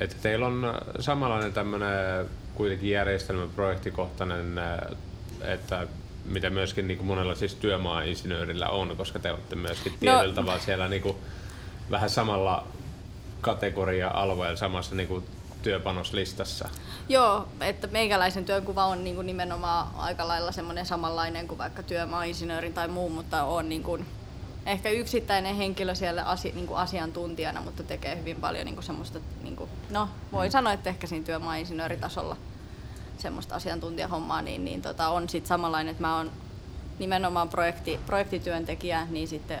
[0.00, 4.60] että teillä on samanlainen tämmöinen kuitenkin järjestelmä projektikohtainen,
[5.42, 5.86] että
[6.24, 9.98] mitä myöskin niin kuin monella siis työmaa-insinöörillä on, koska te olette myöskin no.
[9.98, 10.32] tietyllä no.
[10.32, 11.16] tavalla siellä niin kuin
[11.90, 12.66] vähän samalla
[13.40, 15.24] kategoria-alueella samassa niin kuin
[15.62, 16.68] työpanoslistassa.
[17.08, 22.74] Joo, että meikäläisen työnkuva on niin kuin nimenomaan aika lailla semmoinen samanlainen kuin vaikka työmaa-insinöörin
[22.74, 24.06] tai muu, mutta on niin kuin
[24.66, 29.18] ehkä yksittäinen henkilö siellä asi, niin kuin asiantuntijana, mutta tekee hyvin paljon niin kuin semmoista,
[29.42, 30.50] niin kuin, no voi mm.
[30.50, 32.36] sanoa, että ehkä siinä työmaa-insinööritasolla
[33.18, 36.30] semmoista asiantuntijahommaa, niin, niin tota, on sitten samanlainen, että mä oon
[36.98, 39.60] nimenomaan projekti, projektityöntekijä, niin sitten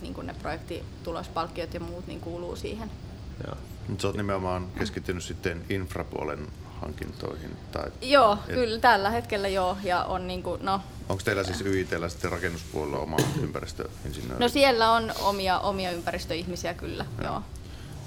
[0.00, 2.90] niin kuin ne projektitulospalkkiot ja muut niin kuuluu siihen.
[3.46, 3.56] Joo.
[3.88, 6.46] Mutta sä oot nimenomaan keskittynyt sitten infrapuolen
[6.80, 7.56] hankintoihin?
[7.72, 8.54] Tai, joo, et...
[8.54, 9.76] kyllä tällä hetkellä joo.
[9.82, 14.40] Ja on niinku, no, Onko teillä siis YITllä sitten rakennuspuolella oma ympäristöinsinööri?
[14.40, 17.32] No siellä on omia, omia ympäristöihmisiä kyllä, joo.
[17.32, 17.42] joo.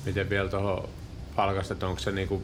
[0.06, 0.90] Miten vielä tuohon
[1.36, 2.44] palkasta, että onko se niinku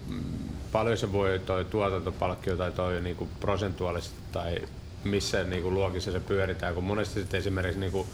[0.71, 4.57] paljon se voi toi tuotantopalkkio tai toi niinku prosentuaalisesti tai
[5.03, 8.07] missä niinku luokissa se pyöritään, kun monesti sitten esimerkiksi niinku,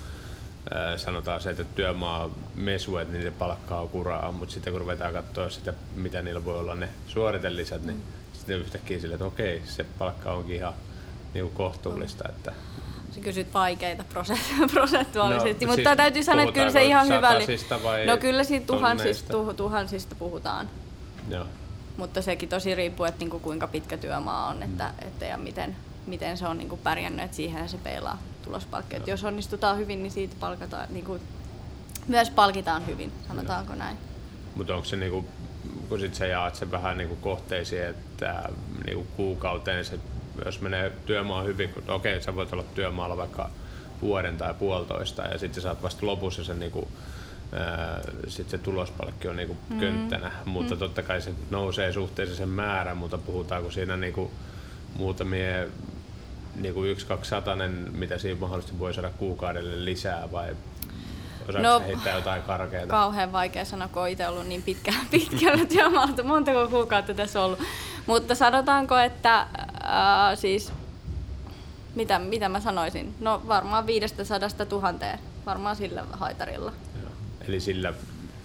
[0.98, 5.74] sanotaan se, että työmaa mesu, että niiden palkkaa kuraa, mutta sitten kun ruvetaan katsoa sitä,
[5.96, 8.04] mitä niillä voi olla ne suoritelisät, niin
[8.34, 10.74] sitten yhtäkkiä sille, että okei, se palkka onkin ihan
[11.34, 12.30] niinku kohtuullista.
[12.30, 12.54] Että,
[13.12, 17.34] Sä kysyt vaikeita prosen- prosentuaalisesti, No, mutta siis täytyy sanoa, että kyllä se ihan hyvä.
[17.84, 20.70] vai No kyllä siitä tuhansista, tuh, tuhansista puhutaan,
[21.30, 21.46] joo.
[21.98, 25.76] mutta sekin tosi riippuu, että niinku kuinka pitkä työmaa on että, että ja miten,
[26.08, 28.96] miten se on niinku pärjännyt, että siihen se peilaa tulospalkki.
[28.96, 31.20] Et jos onnistutaan hyvin, niin siitä palkataan, niinku,
[32.08, 33.98] myös palkitaan hyvin, sanotaanko näin.
[34.56, 35.26] Mutta onko se niinku,
[35.90, 38.50] kun sit sä jaat sen vähän niinku kohteisiin, että
[38.86, 40.00] niinku kuukauteen se,
[40.46, 43.50] jos menee työmaa hyvin, kun okei, sä voit olla työmaalla vaikka
[44.02, 46.88] vuoden tai puolitoista ja sitten sä saat vasta lopussa sen niinku,
[47.54, 49.80] ää, sit se tulospalkki on niinku Mm.
[49.80, 54.32] könttänä, mutta totta kai se nousee suhteessa sen määrä, mutta puhutaanko siinä niinku
[56.54, 60.56] muutamia niinku yksi, kaksi satanen, mitä siinä mahdollisesti voi saada kuukaudelle lisää vai
[61.50, 62.88] osaatko No, heittää jotain karkeata?
[62.88, 67.60] Kauhean vaikea sanoa, kun itse ollut niin pitkä, pitkällä työmaalta, montako kuukautta tässä on ollut.
[68.06, 69.48] Mutta sanotaanko, että
[69.84, 70.74] ää, siis,
[71.96, 73.16] mitä, mitä mä sanoisin?
[73.20, 76.72] No varmaan 500 tuhanteen, varmaan sillä haitarilla.
[77.02, 77.12] Joo.
[77.48, 77.94] Eli sillä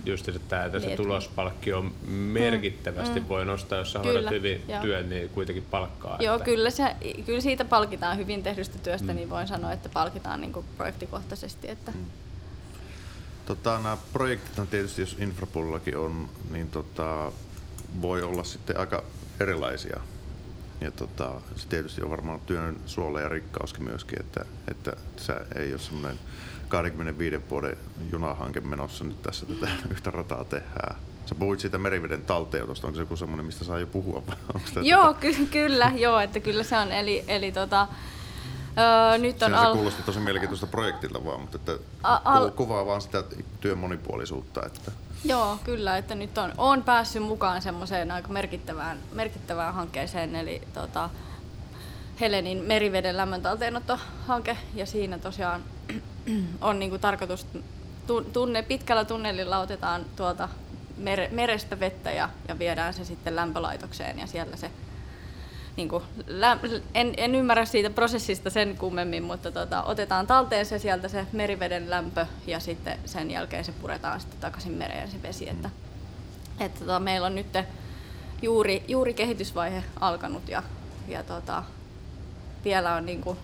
[0.07, 4.31] just, että, että se Niin, tulospalkki on merkittävästi mm, voi nostaa, jos sä Kyllä, hoidat
[4.31, 4.83] hyvin joo.
[4.83, 6.17] työn, niin kuitenkin palkkaa.
[6.21, 6.97] Joo, että, kyllä, se,
[7.27, 9.17] kyllä siitä palkitaan hyvin tehdystä työstä, mm.
[9.17, 11.71] niin voin sanoa, että palkitaan niin kuin projektikohtaisesti.
[11.71, 12.05] Että, mm.
[13.47, 17.33] Tota, nämä projektit tietysti, jos infrapuolellakin on, niin tota,
[18.03, 19.05] voi olla sitten aika
[19.41, 20.01] erilaisia.
[20.81, 25.73] Ja tota, se tietysti on varmaan työn suola ja rikkauskin myöskin, että, että se ei
[25.73, 26.19] ole semmoinen
[26.69, 27.77] 25 vuoden
[28.12, 30.97] junahanke menossa nyt tässä tätä yhtä rataa tehdään.
[31.27, 34.23] Sä puhuit siitä meriveden talteenotosta, onko se joku semmoinen, mistä saa jo puhua?
[34.83, 36.93] Joo, ky- kyllä, joo, että kyllä se on.
[36.93, 37.89] Eli, eli tota,
[38.79, 43.01] öö, nyt on al- kuulosti tosi mielenkiintoista projektilta vaan, mutta että al- ku- kuvaa vaan
[43.01, 43.25] sitä
[43.61, 44.67] työn monipuolisuutta.
[44.67, 44.93] Että
[45.25, 51.11] Joo, kyllä, että nyt on, on päässyt mukaan semmoiseen aika merkittävään, merkittävään hankkeeseen, eli tota,
[52.21, 55.64] Helenin meriveden lämmöntalteenottohanke, ja siinä tosiaan
[56.61, 57.47] on niinku tarkoitus,
[58.07, 60.49] tu- tunne, pitkällä tunnelilla otetaan tuolta
[60.97, 64.70] mere, merestä vettä ja, ja viedään se sitten lämpölaitokseen, ja siellä se
[65.77, 66.05] niin kuin,
[66.95, 71.91] en, en ymmärrä siitä prosessista sen kummemmin, mutta tota, otetaan talteen se sieltä se meriveden
[71.91, 75.49] lämpö ja sitten sen jälkeen se puretaan sitten takaisin mereen se vesi.
[75.49, 75.70] Että,
[76.61, 77.47] että tota, meillä on nyt
[78.43, 80.62] juuri, juuri kehitysvaihe alkanut ja,
[81.09, 81.62] ja tota,
[82.64, 83.39] vielä on niin kuin,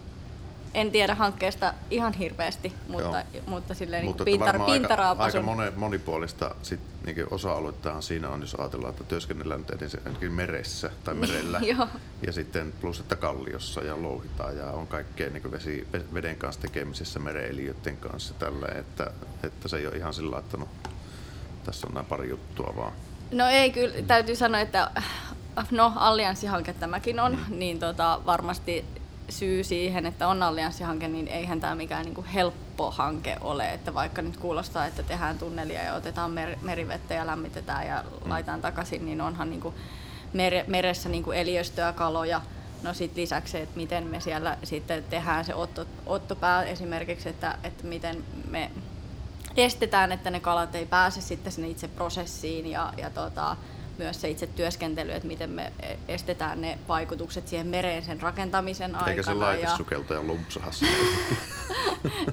[0.74, 5.42] en tiedä hankkeesta ihan hirveästi, mutta, mutta silleen Mutta niin pintar, varmaan pintaraa aika, aika
[5.76, 11.14] monipuolista sit, niin osa-aluettahan siinä on, jos ajatellaan, että työskennellään nyt edes ainakin meressä tai
[11.24, 11.60] merellä.
[11.62, 11.88] Joo.
[12.26, 17.18] ja sitten plus, että kalliossa ja louhitaan ja on kaikkea niin vesi, veden kanssa tekemisessä
[17.18, 19.10] mereelijöiden kanssa tällä, että,
[19.42, 20.68] että se ei ole ihan sillä että no,
[21.64, 22.92] tässä on nämä pari juttua vaan.
[23.32, 24.90] No ei, kyllä täytyy sanoa, että
[25.70, 28.84] no allianssihanke tämäkin on, niin tota, varmasti
[29.32, 33.72] syy siihen, että on allianssihanke, niin eihän tämä mikään niin kuin helppo hanke ole.
[33.72, 38.30] Että vaikka nyt kuulostaa, että tehdään tunnelia ja otetaan mer- merivettä ja lämmitetään ja mm.
[38.30, 39.74] laitetaan takaisin, niin onhan niin kuin
[40.32, 42.40] mere- meressä niin kuin eliöstöä, kaloja.
[42.82, 47.86] No sitten lisäksi, että miten me siellä sitten tehdään se otto, ottopää esimerkiksi, että, että
[47.86, 48.70] miten me
[49.56, 53.56] estetään, että ne kalat ei pääse sitten sinne itse prosessiin ja, ja tota,
[54.02, 55.72] myös se itse työskentely, että miten me
[56.08, 59.10] estetään ne vaikutukset siihen mereen sen rakentamisen aikana.
[59.10, 59.38] Eikä se ja...
[59.38, 60.94] laitesukeltaja lumpsaha sinne.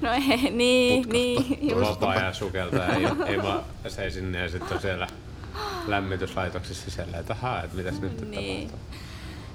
[0.02, 1.12] No ei, niin, Putkasta.
[1.12, 1.90] niin, just.
[1.90, 5.06] Vapaa-ajan sukeltaa ei, ei vaan seisin ja sitten on siellä
[5.86, 8.68] lämmityslaitoksessa sisällä, että ahaa, että mitäs nyt Niin.
[8.68, 8.96] tapahtuu.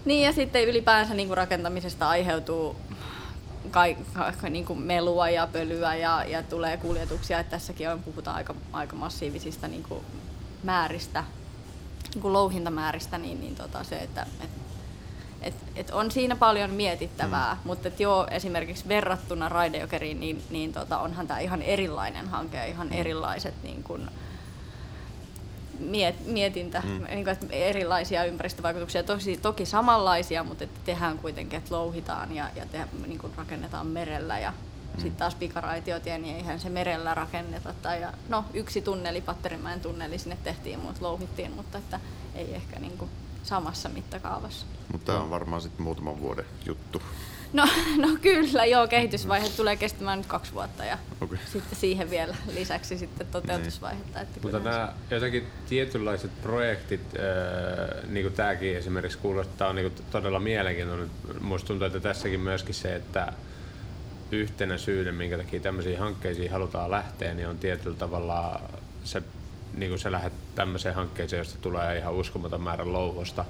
[0.05, 2.75] Niin ja sitten ylipäänsä niin kuin rakentamisesta aiheutuu
[3.71, 3.97] kai,
[4.41, 7.39] ka, niin kuin melua ja pölyä ja, ja tulee kuljetuksia.
[7.39, 10.05] Että tässäkin on, puhutaan aika, aika massiivisista niin kuin
[10.63, 11.23] määristä,
[12.15, 14.49] niin louhintamääristä, niin, niin tota se, että et,
[15.41, 17.59] et, et on siinä paljon mietittävää, mm.
[17.63, 22.65] mutta et joo, esimerkiksi verrattuna Raidejokeriin, niin, niin tota, onhan tämä ihan erilainen hanke ja
[22.65, 24.09] ihan erilaiset niin kuin,
[25.79, 26.89] miet, mietintä, mm.
[26.89, 32.49] niin kuin, että erilaisia ympäristövaikutuksia, tosi, toki samanlaisia, mutta että tehdään kuitenkin, että louhitaan ja,
[32.55, 34.53] ja te, niin rakennetaan merellä ja
[34.95, 35.01] mm.
[35.01, 37.73] sitten taas pikaraitiotie, niin eihän se merellä rakenneta.
[37.81, 41.99] Tai, ja, no yksi tunneli, Patterimäen tunneli sinne tehtiin, mutta louhittiin, mutta että
[42.35, 43.11] ei ehkä niin kuin,
[43.43, 44.65] samassa mittakaavassa.
[44.91, 47.01] Mutta tämä on varmaan sitten muutaman vuoden juttu.
[47.53, 47.67] No,
[48.03, 51.37] no kyllä, joo, kehitysvaihe tulee kestämään nyt kaksi vuotta ja Okei.
[51.51, 54.21] sitten siihen vielä lisäksi sitten toteutusvaihetta.
[54.21, 60.39] Että Mutta nämä jotenkin tietynlaiset projektit, äh, niin kuin tämäkin esimerkiksi kuulostaa niin kuin todella
[60.39, 61.11] mielenkiintoinen.
[61.41, 63.33] Musta tuntuu, että tässäkin myöskin se, että
[64.31, 68.61] yhtenä syynä, minkä takia tämmöisiin hankkeisiin halutaan lähteä, niin on tietyllä tavalla
[69.03, 69.23] se,
[69.73, 73.45] niin kuin sä lähdet tämmöiseen hankkeeseen, josta tulee ihan uskomaton määrä louhosta.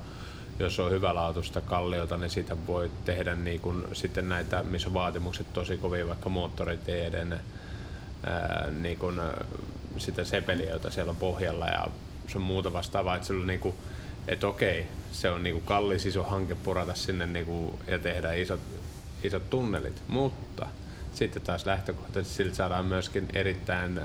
[0.60, 5.78] Jos on hyvälaatuista kalliota, niin sitä voi tehdä niin kuin sitten näitä, missä vaatimukset tosi
[5.78, 7.40] kovia, vaikka moottoriteiden,
[8.82, 9.46] niin kuin, ää,
[9.98, 11.88] sitä sepeliä, jota siellä on pohjalla ja
[12.28, 13.76] se on muuta vastaavaa, että, niin kuin,
[14.28, 18.34] että okei, se on niin kuin kallis iso hanke purata sinne niin kuin, ja tehdä
[18.34, 18.60] isot,
[19.26, 20.68] isot tunnelit, mutta
[21.14, 24.02] sitten taas lähtökohtaisesti sillä saadaan myöskin erittäin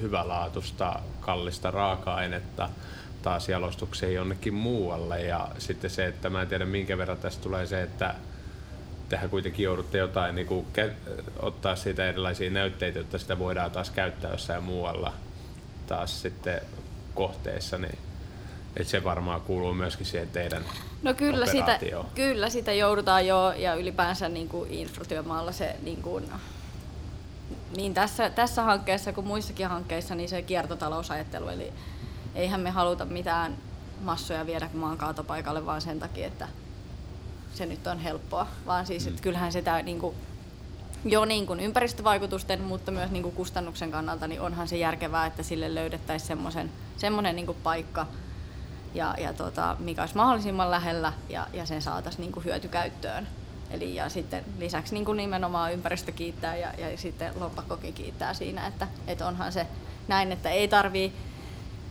[0.00, 2.68] hyvälaatuista, kallista raaka-ainetta
[3.22, 5.22] taas jalostukseen jonnekin muualle.
[5.22, 8.14] Ja sitten se, että mä en tiedä minkä verran tästä tulee se, että
[9.08, 10.66] tähän kuitenkin joudutte jotain niin kuin,
[11.40, 15.12] ottaa siitä erilaisia näytteitä, jotta sitä voidaan taas käyttää jossain muualla
[15.86, 16.60] taas sitten
[17.14, 17.98] kohteessa, niin
[18.76, 20.64] että se varmaan kuuluu myöskin siihen teidän
[21.02, 21.78] No kyllä sitä,
[22.14, 26.24] kyllä sitä joudutaan jo ja ylipäänsä niin kuin infratyömaalla se niin kuin,
[27.76, 31.72] niin tässä, tässä hankkeessa kuin muissakin hankkeissa niin se kiertotalousajattelu, eli
[32.34, 33.56] eihän me haluta mitään
[34.00, 36.48] massoja viedä maan kaatopaikalle vaan sen takia, että
[37.54, 40.16] se nyt on helppoa, vaan siis, että kyllähän sitä niin kuin,
[41.04, 45.42] jo niin kuin ympäristövaikutusten, mutta myös niin kuin kustannuksen kannalta, niin onhan se järkevää, että
[45.42, 48.06] sille löydettäisiin semmoisen, semmoinen niin kuin paikka,
[48.96, 53.28] ja, ja tota, mikä olisi mahdollisimman lähellä ja, ja sen saataisiin niin kuin hyötykäyttöön.
[53.70, 58.66] Eli ja sitten lisäksi niin kuin nimenomaan ympäristö kiittää ja, ja sitten lompakkokin kiittää siinä,
[58.66, 59.66] että, että onhan se
[60.08, 61.12] näin, että ei tarvii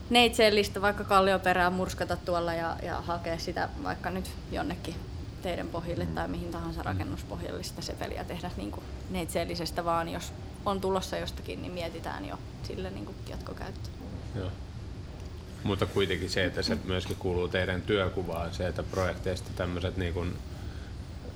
[0.09, 4.95] neitsellistä vaikka kallioperää murskata tuolla ja, ja hakea sitä vaikka nyt jonnekin
[5.41, 10.33] teidän pohjille tai mihin tahansa rakennuspohjalle sitä sepeliä tehdä niin kuin neitseellisestä, vaan jos
[10.65, 13.95] on tulossa jostakin, niin mietitään jo sille niin kuin jatkokäyttöön.
[14.35, 14.51] Joo.
[15.65, 20.37] Mutta kuitenkin se, että se myöskin kuuluu teidän työkuvaan, se, että projekteista tämmöiset niin kuin,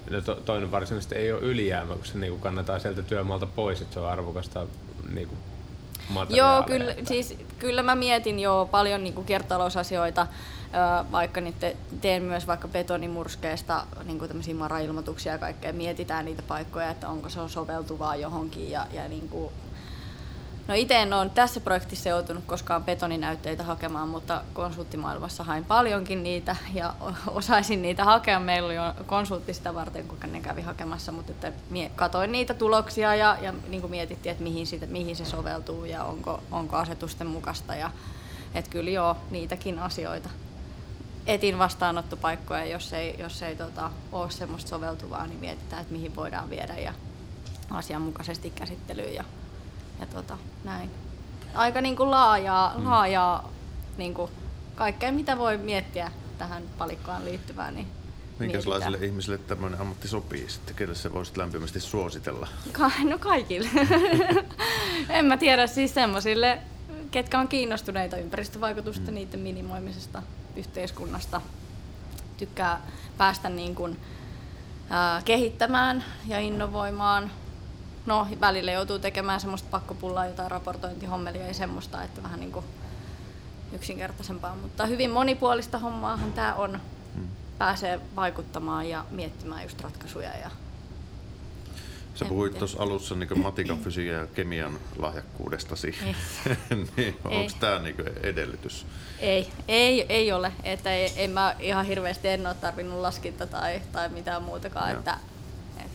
[0.10, 3.82] no to, toinen varsinaisesti ei ole ylijäämä, kun se niin kuin kannetaan sieltä työmaalta pois,
[3.82, 4.68] että se on arvokasta
[5.14, 5.38] niin kuin.
[6.38, 10.22] Joo, kyllä, että- siis, kyllä mä mietin jo paljon niin kiertotalousasioita,
[11.02, 16.42] ö, vaikka nyt te- teen myös vaikka betonimurskeesta niin tämmöisiä marailmoituksia ja kaikkea, mietitään niitä
[16.42, 19.52] paikkoja, että onko se on soveltuvaa johonkin ja, ja niin kuin,
[20.70, 26.56] No itse en ole tässä projektissa joutunut koskaan betoninäytteitä hakemaan, mutta konsulttimaailmassa hain paljonkin niitä
[26.74, 26.94] ja
[27.28, 28.40] osaisin niitä hakea.
[28.40, 31.52] Meillä oli jo konsultti sitä varten, kun ne kävi hakemassa, mutta että
[31.96, 36.04] katoin niitä tuloksia ja, ja niin kuin mietittiin, että mihin, siitä, mihin se soveltuu ja
[36.04, 37.76] onko, onko asetusten mukaista.
[37.76, 37.92] Ja,
[38.54, 40.30] että kyllä joo, niitäkin asioita.
[41.26, 46.50] Etin vastaanottopaikkoja, jos ei, jos ei tota, ole semmoista soveltuvaa, niin mietitään, että mihin voidaan
[46.50, 46.94] viedä ja
[47.70, 49.24] asianmukaisesti käsittelyyn ja,
[50.00, 50.90] ja tota, näin.
[51.54, 52.86] Aika niin kuin laajaa, mm.
[52.86, 53.50] laajaa
[53.98, 54.32] niin kuin
[54.76, 57.76] kaikkea, mitä voi miettiä tähän palikkaan liittyvään.
[57.76, 57.88] Niin
[58.40, 59.04] Minkälaisille mietitään.
[59.04, 60.76] ihmisille tämmöinen ammatti sopii sitten?
[60.76, 62.48] Kelle se voisit lämpimästi suositella?
[62.72, 63.70] Ka- no kaikille.
[65.10, 66.60] en mä tiedä, siis semmoisille,
[67.12, 69.16] ketkä on kiinnostuneita ympäristövaikutusta, mm.
[69.16, 70.24] niiden minimoimisesta
[70.56, 71.42] yhteiskunnasta.
[72.38, 72.82] Tykkää
[73.18, 74.00] päästä niin kuin,
[74.90, 77.32] ää, kehittämään ja innovoimaan.
[78.10, 82.66] No, välillä joutuu tekemään semmoista pakkopullaa, jotain raportointihommelia ja semmoista, että vähän niin kuin
[83.74, 86.80] yksinkertaisempaa, mutta hyvin monipuolista hommaahan tämä on.
[87.58, 90.52] Pääsee vaikuttamaan ja miettimään just ratkaisuja ja
[92.16, 95.96] Sä puhuit tuossa alussa niin matikan, fysiikan ja kemian lahjakkuudestasi.
[96.98, 98.86] niin, onko tämä niin edellytys?
[99.20, 100.52] Ei, ei, ei ole.
[100.64, 104.90] Että ei, en mä ihan hirveästi en ole tarvinnut laskinta tai, tai mitään muutakaan.
[104.90, 105.00] Joo.
[105.00, 105.18] Että,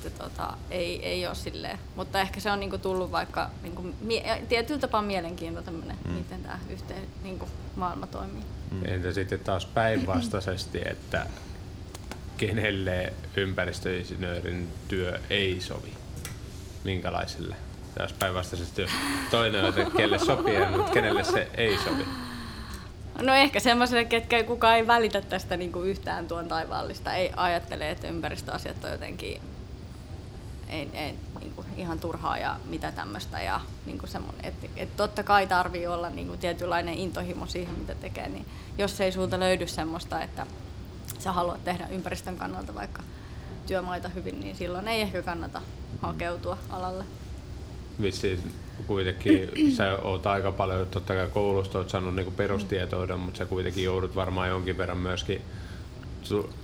[0.07, 1.79] että tota, ei, ei ole silleen.
[1.97, 6.13] Mutta ehkä se on niinku tullut vaikka niinku, mie- tietyllä tapaa mielenkiinto tämmönen, mm.
[6.13, 8.43] miten tämä yhteen niinku, maailma toimii.
[8.85, 11.27] Entä sitten taas päinvastaisesti, että
[12.37, 15.93] kenelle ympäristöinsinöörin työ ei sovi?
[16.85, 17.57] Minkälaisille?
[17.99, 18.91] Taas päinvastaisesti, jos
[19.31, 22.05] toinen on, että kelle sopii, mutta kenelle se ei sovi.
[23.23, 27.15] No ehkä semmoiselle, ketkä kukaan ei välitä tästä niinku yhtään tuon taivaallista.
[27.15, 29.41] Ei ajattele, että ympäristöasiat on jotenkin
[30.69, 33.43] ei, ei, niinku ihan turhaa ja mitä tämmöistä.
[33.43, 38.29] Ja niinku semmonen, et, et totta kai tarvii olla niinku tietynlainen intohimo siihen, mitä tekee.
[38.29, 38.47] Niin
[38.79, 40.47] jos ei sulta löydy semmoista, että
[41.19, 43.03] sä haluat tehdä ympäristön kannalta vaikka
[43.67, 45.63] työmaita hyvin, niin silloin ei ehkä kannata
[46.03, 47.05] hakeutua alalle.
[48.03, 48.53] Vissiin
[48.87, 53.85] kuitenkin sä oot aika paljon, totta kai koulusta oot saanut niinku perustietouden, mutta sä kuitenkin
[53.85, 55.43] joudut varmaan jonkin verran myöskin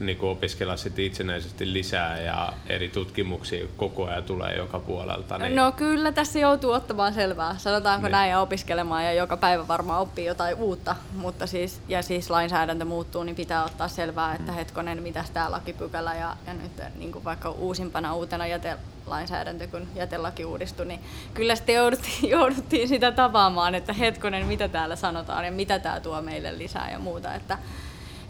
[0.00, 5.38] niin kuin opiskella sit itsenäisesti lisää ja eri tutkimuksia koko ajan tulee joka puolelta.
[5.38, 5.56] Niin...
[5.56, 8.12] No kyllä tässä joutuu ottamaan selvää, sanotaanko Niin.
[8.12, 12.84] näin, ja opiskelemaan ja joka päivä varmaan oppii jotain uutta, mutta siis, ja siis lainsäädäntö
[12.84, 17.24] muuttuu, niin pitää ottaa selvää, että hetkonen, mitä tämä lakipykälä ja, ja nyt niin kuin
[17.24, 21.00] vaikka uusimpana uutena jätelainsäädäntö, kun jätelaki uudistui, niin
[21.34, 26.22] kyllä sitten jouduttiin, jouduttiin sitä tapaamaan, että hetkonen, mitä täällä sanotaan ja mitä tämä tuo
[26.22, 27.58] meille lisää ja muuta, että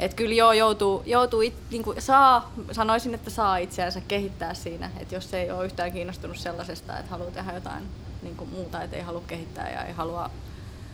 [0.00, 4.90] et kyllä joo, joutuu, joutuu it, niin kuin saa, sanoisin, että saa itseänsä kehittää siinä,
[5.00, 7.84] että jos ei ole yhtään kiinnostunut sellaisesta, että haluaa tehdä jotain
[8.22, 10.30] niin kuin muuta, että ei halua kehittää ja ei halua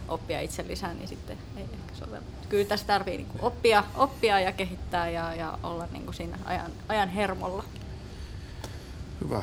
[0.08, 2.24] oppia itse lisää, niin sitten ei ehkä sovellu.
[2.48, 6.38] Kyllä tässä tarvii niin kuin oppia, oppia ja kehittää ja, ja olla niin kuin siinä
[6.44, 7.64] ajan, ajan hermolla.
[9.20, 9.42] Hyvä.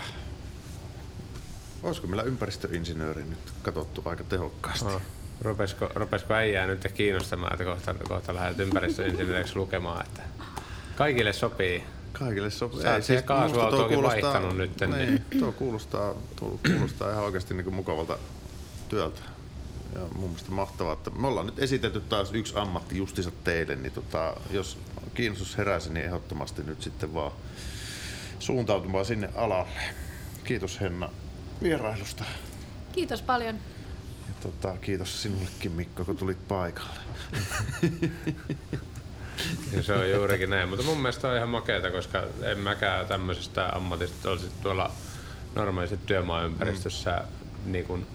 [1.84, 4.86] Olisiko meillä ympäristöinsinööri nyt katsottu aika tehokkaasti?
[4.86, 5.02] Oh.
[5.44, 10.22] Rupesko, rupesko äijää nyt kiinnostamaan, että kohta, kohta lähdet ympäristöinsinööriksi lukemaan, että
[10.96, 11.84] kaikille sopii.
[12.14, 12.82] Kaikille sopii.
[12.82, 17.64] Sä oot siihen kaasuautoonkin vaihtanut nyt, Niin, niin- tuo kuulostaa, tuo kuulostaa ihan oikeasti niin
[17.64, 18.18] kuin mukavalta
[18.90, 19.20] työltä.
[19.96, 23.92] Ja mun mielestä mahtavaa, että me ollaan nyt esitelty taas yksi ammatti justiinsa teille, niin
[23.92, 24.78] tota, jos
[25.14, 27.32] kiinnostus heräsi, niin ehdottomasti nyt sitten vaan
[28.40, 29.70] suuntautumaan sinne alalle.
[30.44, 31.10] Kiitos Henna
[31.64, 32.24] vierailusta.
[32.92, 33.56] Kiitos paljon.
[34.28, 37.00] Ja tota, kiitos sinullekin Mikko, kun tulit paikalle.
[39.74, 43.70] Ja se on juurikin näin, mutta mun mielestä on ihan makeeta, koska en mäkään tämmöisestä
[43.76, 44.92] ammatista olisi tuolla
[45.56, 47.24] normaalissa työmaaympäristössä
[47.66, 47.72] mm.
[47.72, 48.08] niin kuin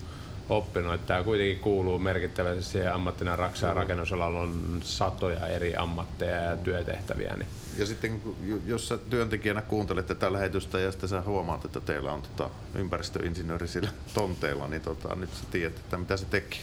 [0.49, 6.57] oppinut, että tämä kuitenkin kuuluu merkittävästi siihen ammattina raksaan rakennusalalla on satoja eri ammatteja ja
[6.57, 7.35] työtehtäviä.
[7.37, 7.49] Niin
[7.79, 8.23] Ja sitten
[8.67, 13.69] jos sä työntekijänä kuuntelet tätä lähetystä ja sitten sä huomaat, että teillä on tota ympäristöinsinööri
[13.69, 16.61] sillä tonteella, niin tota, nyt sä tiedät, että mitä se teki.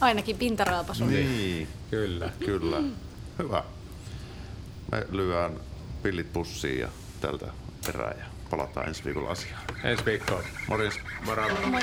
[0.00, 1.04] Ainakin pintaraapasu.
[1.04, 2.30] Niin, kyllä.
[2.44, 2.82] kyllä.
[3.38, 3.64] Hyvä.
[4.92, 5.52] Me lyöään
[6.02, 6.88] pillit pussiin ja
[7.20, 7.46] tältä
[7.86, 9.62] perään ja palataan ensi viikolla asiaan.
[9.84, 10.44] Ensi viikkoon.
[10.68, 11.00] Morjens.
[11.24, 11.48] Moro.
[11.66, 11.82] Moi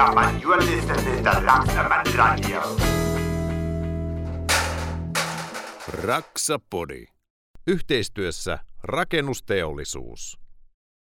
[0.00, 0.08] moi.
[0.08, 2.76] Ja, man, you are listening to Raksaman Radio.
[6.02, 7.06] Raksapodi.
[7.66, 10.39] Yhteistyössä rakennusteollisuus.